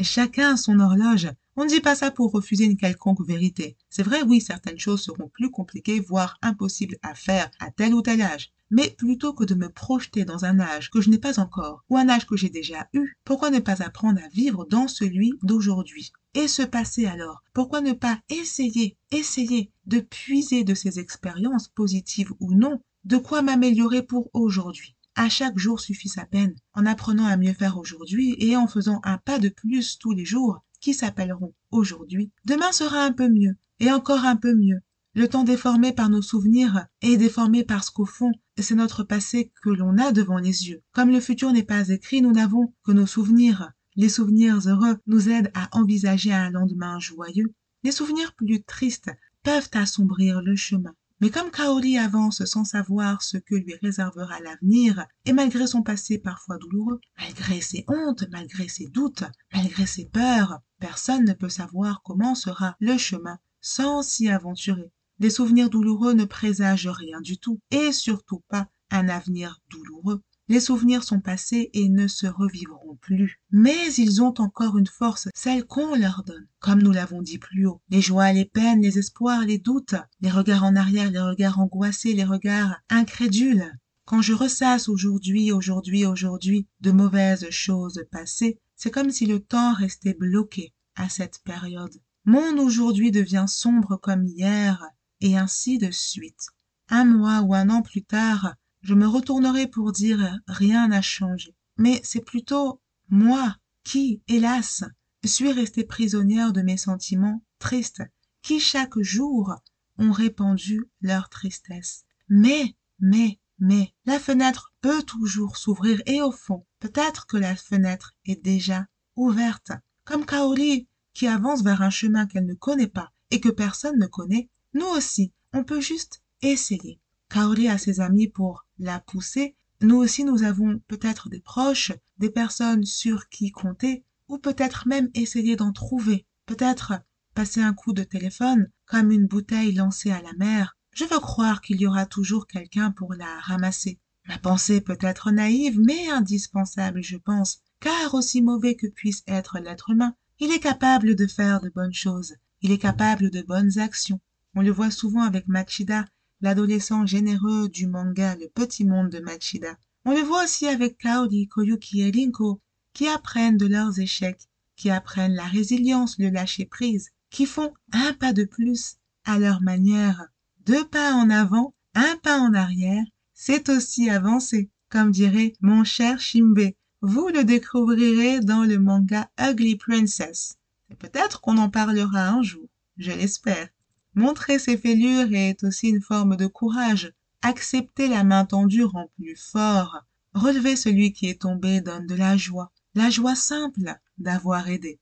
Chacun 0.00 0.56
son 0.56 0.80
horloge. 0.80 1.28
On 1.56 1.64
ne 1.64 1.68
dit 1.68 1.80
pas 1.80 1.94
ça 1.94 2.10
pour 2.10 2.32
refuser 2.32 2.64
une 2.64 2.76
quelconque 2.76 3.24
vérité. 3.24 3.76
C'est 3.88 4.02
vrai, 4.02 4.22
oui, 4.22 4.40
certaines 4.40 4.78
choses 4.78 5.02
seront 5.02 5.28
plus 5.28 5.52
compliquées, 5.52 6.00
voire 6.00 6.36
impossibles 6.42 6.98
à 7.02 7.14
faire 7.14 7.48
à 7.60 7.70
tel 7.70 7.94
ou 7.94 8.02
tel 8.02 8.22
âge. 8.22 8.52
Mais 8.70 8.90
plutôt 8.90 9.34
que 9.34 9.44
de 9.44 9.54
me 9.54 9.68
projeter 9.68 10.24
dans 10.24 10.44
un 10.44 10.58
âge 10.58 10.90
que 10.90 11.00
je 11.00 11.10
n'ai 11.10 11.18
pas 11.18 11.38
encore, 11.38 11.84
ou 11.88 11.96
un 11.96 12.08
âge 12.08 12.26
que 12.26 12.36
j'ai 12.36 12.50
déjà 12.50 12.88
eu, 12.92 13.14
pourquoi 13.24 13.50
ne 13.50 13.60
pas 13.60 13.82
apprendre 13.82 14.20
à 14.24 14.28
vivre 14.28 14.66
dans 14.68 14.88
celui 14.88 15.34
d'aujourd'hui? 15.44 16.10
Et 16.34 16.48
se 16.48 16.62
passer 16.62 17.06
alors? 17.06 17.44
Pourquoi 17.52 17.82
ne 17.82 17.92
pas 17.92 18.18
essayer, 18.30 18.96
essayer 19.12 19.70
de 19.86 20.00
puiser 20.00 20.64
de 20.64 20.74
ces 20.74 20.98
expériences, 20.98 21.68
positives 21.68 22.32
ou 22.40 22.52
non, 22.52 22.80
de 23.04 23.16
quoi 23.16 23.42
m'améliorer 23.42 24.02
pour 24.02 24.28
aujourd'hui? 24.32 24.96
À 25.14 25.28
chaque 25.28 25.56
jour 25.56 25.78
suffit 25.78 26.08
sa 26.08 26.26
peine, 26.26 26.56
en 26.72 26.84
apprenant 26.84 27.26
à 27.26 27.36
mieux 27.36 27.52
faire 27.52 27.78
aujourd'hui 27.78 28.34
et 28.40 28.56
en 28.56 28.66
faisant 28.66 29.00
un 29.04 29.18
pas 29.18 29.38
de 29.38 29.50
plus 29.50 29.98
tous 29.98 30.10
les 30.10 30.24
jours 30.24 30.64
s'appelleront 30.92 31.54
aujourd'hui. 31.70 32.30
Demain 32.44 32.72
sera 32.72 33.04
un 33.04 33.12
peu 33.12 33.28
mieux, 33.28 33.56
et 33.80 33.90
encore 33.90 34.24
un 34.24 34.36
peu 34.36 34.54
mieux, 34.54 34.80
le 35.16 35.28
temps 35.28 35.44
déformé 35.44 35.92
par 35.92 36.10
nos 36.10 36.22
souvenirs 36.22 36.88
est 37.00 37.16
déformé 37.16 37.62
parce 37.62 37.88
qu'au 37.88 38.04
fond, 38.04 38.32
c'est 38.58 38.74
notre 38.74 39.04
passé 39.04 39.52
que 39.62 39.70
l'on 39.70 39.96
a 39.96 40.10
devant 40.10 40.38
les 40.38 40.68
yeux. 40.68 40.82
Comme 40.90 41.10
le 41.10 41.20
futur 41.20 41.52
n'est 41.52 41.62
pas 41.62 41.88
écrit, 41.90 42.20
nous 42.20 42.32
n'avons 42.32 42.74
que 42.82 42.90
nos 42.90 43.06
souvenirs. 43.06 43.70
Les 43.94 44.08
souvenirs 44.08 44.58
heureux 44.66 44.98
nous 45.06 45.28
aident 45.28 45.52
à 45.54 45.68
envisager 45.78 46.32
un 46.32 46.50
lendemain 46.50 46.98
joyeux. 46.98 47.54
Les 47.84 47.92
souvenirs 47.92 48.34
plus 48.34 48.64
tristes 48.64 49.12
peuvent 49.44 49.70
assombrir 49.74 50.42
le 50.42 50.56
chemin. 50.56 50.96
Mais 51.24 51.30
comme 51.30 51.50
Kaori 51.50 51.96
avance 51.96 52.44
sans 52.44 52.64
savoir 52.64 53.22
ce 53.22 53.38
que 53.38 53.54
lui 53.54 53.74
réservera 53.80 54.40
l'avenir, 54.40 55.06
et 55.24 55.32
malgré 55.32 55.66
son 55.66 55.80
passé 55.80 56.18
parfois 56.18 56.58
douloureux, 56.58 57.00
malgré 57.16 57.62
ses 57.62 57.86
hontes, 57.88 58.24
malgré 58.30 58.68
ses 58.68 58.88
doutes, 58.88 59.24
malgré 59.54 59.86
ses 59.86 60.04
peurs, 60.04 60.60
personne 60.80 61.24
ne 61.24 61.32
peut 61.32 61.48
savoir 61.48 62.02
comment 62.02 62.34
sera 62.34 62.76
le 62.78 62.98
chemin 62.98 63.38
sans 63.62 64.02
s'y 64.02 64.28
aventurer. 64.28 64.92
Des 65.18 65.30
souvenirs 65.30 65.70
douloureux 65.70 66.12
ne 66.12 66.26
présagent 66.26 66.92
rien 66.92 67.22
du 67.22 67.38
tout, 67.38 67.58
et 67.70 67.92
surtout 67.92 68.42
pas 68.50 68.68
un 68.90 69.08
avenir 69.08 69.62
douloureux. 69.70 70.22
Les 70.48 70.60
souvenirs 70.60 71.04
sont 71.04 71.20
passés 71.20 71.70
et 71.72 71.88
ne 71.88 72.06
se 72.06 72.26
revivront 72.26 72.96
plus. 73.00 73.40
Mais 73.50 73.94
ils 73.94 74.22
ont 74.22 74.34
encore 74.38 74.76
une 74.76 74.86
force, 74.86 75.28
celle 75.34 75.64
qu'on 75.64 75.94
leur 75.94 76.22
donne. 76.26 76.46
Comme 76.60 76.82
nous 76.82 76.92
l'avons 76.92 77.22
dit 77.22 77.38
plus 77.38 77.66
haut, 77.66 77.80
les 77.88 78.02
joies, 78.02 78.32
les 78.32 78.44
peines, 78.44 78.82
les 78.82 78.98
espoirs, 78.98 79.40
les 79.40 79.58
doutes, 79.58 79.94
les 80.20 80.30
regards 80.30 80.64
en 80.64 80.76
arrière, 80.76 81.10
les 81.10 81.20
regards 81.20 81.60
angoissés, 81.60 82.12
les 82.12 82.24
regards 82.24 82.76
incrédules. 82.90 83.72
Quand 84.04 84.20
je 84.20 84.34
ressasse 84.34 84.90
aujourd'hui, 84.90 85.50
aujourd'hui, 85.50 86.04
aujourd'hui 86.04 86.68
de 86.80 86.90
mauvaises 86.90 87.48
choses 87.48 88.04
passées, 88.10 88.60
c'est 88.76 88.90
comme 88.90 89.10
si 89.10 89.24
le 89.24 89.40
temps 89.40 89.72
restait 89.72 90.12
bloqué 90.12 90.74
à 90.94 91.08
cette 91.08 91.40
période. 91.42 91.94
Mon 92.26 92.58
aujourd'hui 92.58 93.10
devient 93.10 93.46
sombre 93.48 93.96
comme 93.96 94.26
hier, 94.26 94.82
et 95.22 95.38
ainsi 95.38 95.78
de 95.78 95.90
suite. 95.90 96.48
Un 96.90 97.06
mois 97.06 97.40
ou 97.40 97.54
un 97.54 97.70
an 97.70 97.80
plus 97.80 98.04
tard, 98.04 98.54
je 98.84 98.94
me 98.94 99.06
retournerai 99.06 99.66
pour 99.66 99.92
dire 99.92 100.38
rien 100.46 100.88
n'a 100.88 101.02
changé. 101.02 101.56
Mais 101.78 102.00
c'est 102.04 102.24
plutôt 102.24 102.80
moi 103.08 103.56
qui, 103.82 104.22
hélas, 104.28 104.84
suis 105.24 105.50
restée 105.50 105.84
prisonnière 105.84 106.52
de 106.52 106.60
mes 106.60 106.76
sentiments 106.76 107.42
tristes, 107.58 108.02
qui 108.42 108.60
chaque 108.60 108.98
jour 109.00 109.54
ont 109.98 110.12
répandu 110.12 110.84
leur 111.00 111.30
tristesse. 111.30 112.04
Mais, 112.28 112.76
mais, 113.00 113.40
mais, 113.58 113.94
la 114.04 114.20
fenêtre 114.20 114.72
peut 114.82 115.02
toujours 115.02 115.56
s'ouvrir 115.56 116.02
et 116.04 116.20
au 116.20 116.30
fond, 116.30 116.66
peut-être 116.78 117.26
que 117.26 117.38
la 117.38 117.56
fenêtre 117.56 118.12
est 118.26 118.42
déjà 118.42 118.86
ouverte. 119.16 119.72
Comme 120.04 120.26
Kaori, 120.26 120.88
qui 121.14 121.26
avance 121.26 121.62
vers 121.62 121.80
un 121.80 121.90
chemin 121.90 122.26
qu'elle 122.26 122.46
ne 122.46 122.54
connaît 122.54 122.86
pas 122.86 123.12
et 123.30 123.40
que 123.40 123.48
personne 123.48 123.98
ne 123.98 124.06
connaît, 124.06 124.50
nous 124.74 124.86
aussi, 124.86 125.32
on 125.54 125.64
peut 125.64 125.80
juste 125.80 126.22
essayer. 126.42 127.00
Kaori 127.34 127.66
a 127.66 127.78
ses 127.78 127.98
amis 127.98 128.28
pour 128.28 128.64
la 128.78 129.00
pousser. 129.00 129.56
Nous 129.80 129.96
aussi, 129.96 130.22
nous 130.22 130.44
avons 130.44 130.78
peut-être 130.86 131.28
des 131.28 131.40
proches, 131.40 131.90
des 132.18 132.30
personnes 132.30 132.84
sur 132.84 133.28
qui 133.28 133.50
compter, 133.50 134.04
ou 134.28 134.38
peut-être 134.38 134.86
même 134.86 135.10
essayer 135.14 135.56
d'en 135.56 135.72
trouver. 135.72 136.28
Peut-être 136.46 136.92
passer 137.34 137.60
un 137.60 137.74
coup 137.74 137.92
de 137.92 138.04
téléphone, 138.04 138.70
comme 138.86 139.10
une 139.10 139.26
bouteille 139.26 139.72
lancée 139.72 140.12
à 140.12 140.22
la 140.22 140.32
mer. 140.34 140.76
Je 140.92 141.02
veux 141.06 141.18
croire 141.18 141.60
qu'il 141.60 141.80
y 141.80 141.88
aura 141.88 142.06
toujours 142.06 142.46
quelqu'un 142.46 142.92
pour 142.92 143.14
la 143.14 143.40
ramasser. 143.40 143.98
Ma 144.28 144.38
pensée 144.38 144.80
peut 144.80 144.98
être 145.00 145.32
naïve, 145.32 145.80
mais 145.80 146.08
indispensable, 146.08 147.02
je 147.02 147.16
pense, 147.16 147.58
car 147.80 148.14
aussi 148.14 148.42
mauvais 148.42 148.76
que 148.76 148.86
puisse 148.86 149.24
être 149.26 149.58
l'être 149.58 149.90
humain, 149.90 150.14
il 150.38 150.52
est 150.52 150.60
capable 150.60 151.16
de 151.16 151.26
faire 151.26 151.60
de 151.60 151.68
bonnes 151.68 151.92
choses, 151.92 152.36
il 152.60 152.70
est 152.70 152.78
capable 152.78 153.30
de 153.30 153.42
bonnes 153.42 153.76
actions. 153.80 154.20
On 154.54 154.62
le 154.62 154.70
voit 154.70 154.92
souvent 154.92 155.22
avec 155.22 155.48
Machida, 155.48 156.04
l'adolescent 156.44 157.06
généreux 157.06 157.70
du 157.70 157.86
manga 157.86 158.36
Le 158.36 158.48
Petit 158.48 158.84
Monde 158.84 159.08
de 159.08 159.18
Machida. 159.18 159.78
On 160.04 160.12
le 160.12 160.20
voit 160.20 160.44
aussi 160.44 160.66
avec 160.66 160.98
Kaori, 160.98 161.48
Koyuki 161.48 162.02
et 162.02 162.10
Rinko, 162.10 162.60
qui 162.92 163.08
apprennent 163.08 163.56
de 163.56 163.66
leurs 163.66 163.98
échecs, 163.98 164.42
qui 164.76 164.90
apprennent 164.90 165.34
la 165.34 165.46
résilience, 165.46 166.18
le 166.18 166.28
lâcher-prise, 166.28 167.08
qui 167.30 167.46
font 167.46 167.72
un 167.94 168.12
pas 168.12 168.34
de 168.34 168.44
plus 168.44 168.96
à 169.24 169.38
leur 169.38 169.62
manière. 169.62 170.22
Deux 170.66 170.86
pas 170.86 171.14
en 171.14 171.30
avant, 171.30 171.72
un 171.94 172.18
pas 172.22 172.38
en 172.38 172.52
arrière, 172.52 173.06
c'est 173.32 173.70
aussi 173.70 174.10
avancer, 174.10 174.68
comme 174.90 175.12
dirait 175.12 175.54
mon 175.62 175.82
cher 175.82 176.20
Shimbe. 176.20 176.72
Vous 177.00 177.28
le 177.28 177.44
découvrirez 177.44 178.40
dans 178.40 178.64
le 178.64 178.78
manga 178.78 179.30
Ugly 179.40 179.76
Princess. 179.76 180.58
Peut-être 180.98 181.40
qu'on 181.40 181.56
en 181.56 181.70
parlera 181.70 182.28
un 182.28 182.42
jour, 182.42 182.68
je 182.98 183.12
l'espère. 183.12 183.68
Montrer 184.16 184.60
ses 184.60 184.76
fêlures 184.76 185.34
est 185.34 185.64
aussi 185.64 185.88
une 185.88 186.00
forme 186.00 186.36
de 186.36 186.46
courage. 186.46 187.12
Accepter 187.42 188.06
la 188.06 188.22
main 188.22 188.44
tendue 188.44 188.84
rend 188.84 189.10
plus 189.16 189.34
fort. 189.34 190.04
Relever 190.34 190.76
celui 190.76 191.12
qui 191.12 191.28
est 191.28 191.40
tombé 191.40 191.80
donne 191.80 192.06
de 192.06 192.14
la 192.14 192.36
joie. 192.36 192.70
La 192.94 193.10
joie 193.10 193.34
simple 193.34 193.98
d'avoir 194.18 194.68
aidé. 194.68 195.00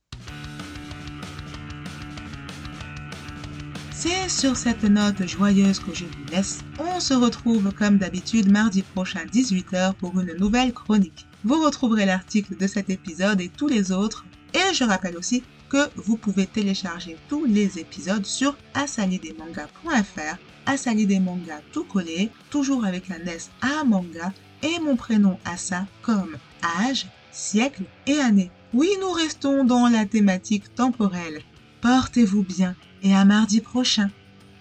C'est 3.90 4.30
sur 4.30 4.56
cette 4.56 4.84
note 4.84 5.26
joyeuse 5.26 5.78
que 5.78 5.94
je 5.94 6.06
vous 6.06 6.24
laisse. 6.32 6.60
On 6.78 6.98
se 6.98 7.12
retrouve 7.12 7.70
comme 7.74 7.98
d'habitude 7.98 8.50
mardi 8.50 8.80
prochain 8.80 9.26
18h 9.26 9.92
pour 9.94 10.18
une 10.18 10.34
nouvelle 10.38 10.72
chronique. 10.72 11.26
Vous 11.44 11.62
retrouverez 11.62 12.06
l'article 12.06 12.56
de 12.56 12.66
cet 12.66 12.88
épisode 12.88 13.42
et 13.42 13.50
tous 13.50 13.68
les 13.68 13.92
autres. 13.92 14.24
Et 14.54 14.74
je 14.74 14.84
rappelle 14.84 15.18
aussi 15.18 15.42
que 15.72 15.88
vous 15.96 16.18
pouvez 16.18 16.46
télécharger 16.46 17.16
tous 17.30 17.46
les 17.46 17.78
épisodes 17.78 18.26
sur 18.26 18.54
asalidemanga.fr. 18.74 20.36
Asalidemanga 20.66 21.62
tout 21.72 21.84
collé, 21.84 22.30
toujours 22.50 22.84
avec 22.84 23.10
un 23.10 23.26
S 23.26 23.50
à 23.62 23.82
manga 23.82 24.34
et 24.62 24.78
mon 24.80 24.96
prénom 24.96 25.38
Asa 25.46 25.86
comme 26.02 26.36
âge, 26.80 27.06
siècle 27.30 27.84
et 28.06 28.20
année. 28.20 28.50
Oui, 28.74 28.90
nous 29.00 29.12
restons 29.12 29.64
dans 29.64 29.88
la 29.88 30.04
thématique 30.04 30.74
temporelle. 30.74 31.40
Portez-vous 31.80 32.42
bien 32.42 32.76
et 33.02 33.14
à 33.14 33.24
mardi 33.24 33.62
prochain. 33.62 34.10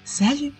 Salut 0.05 0.53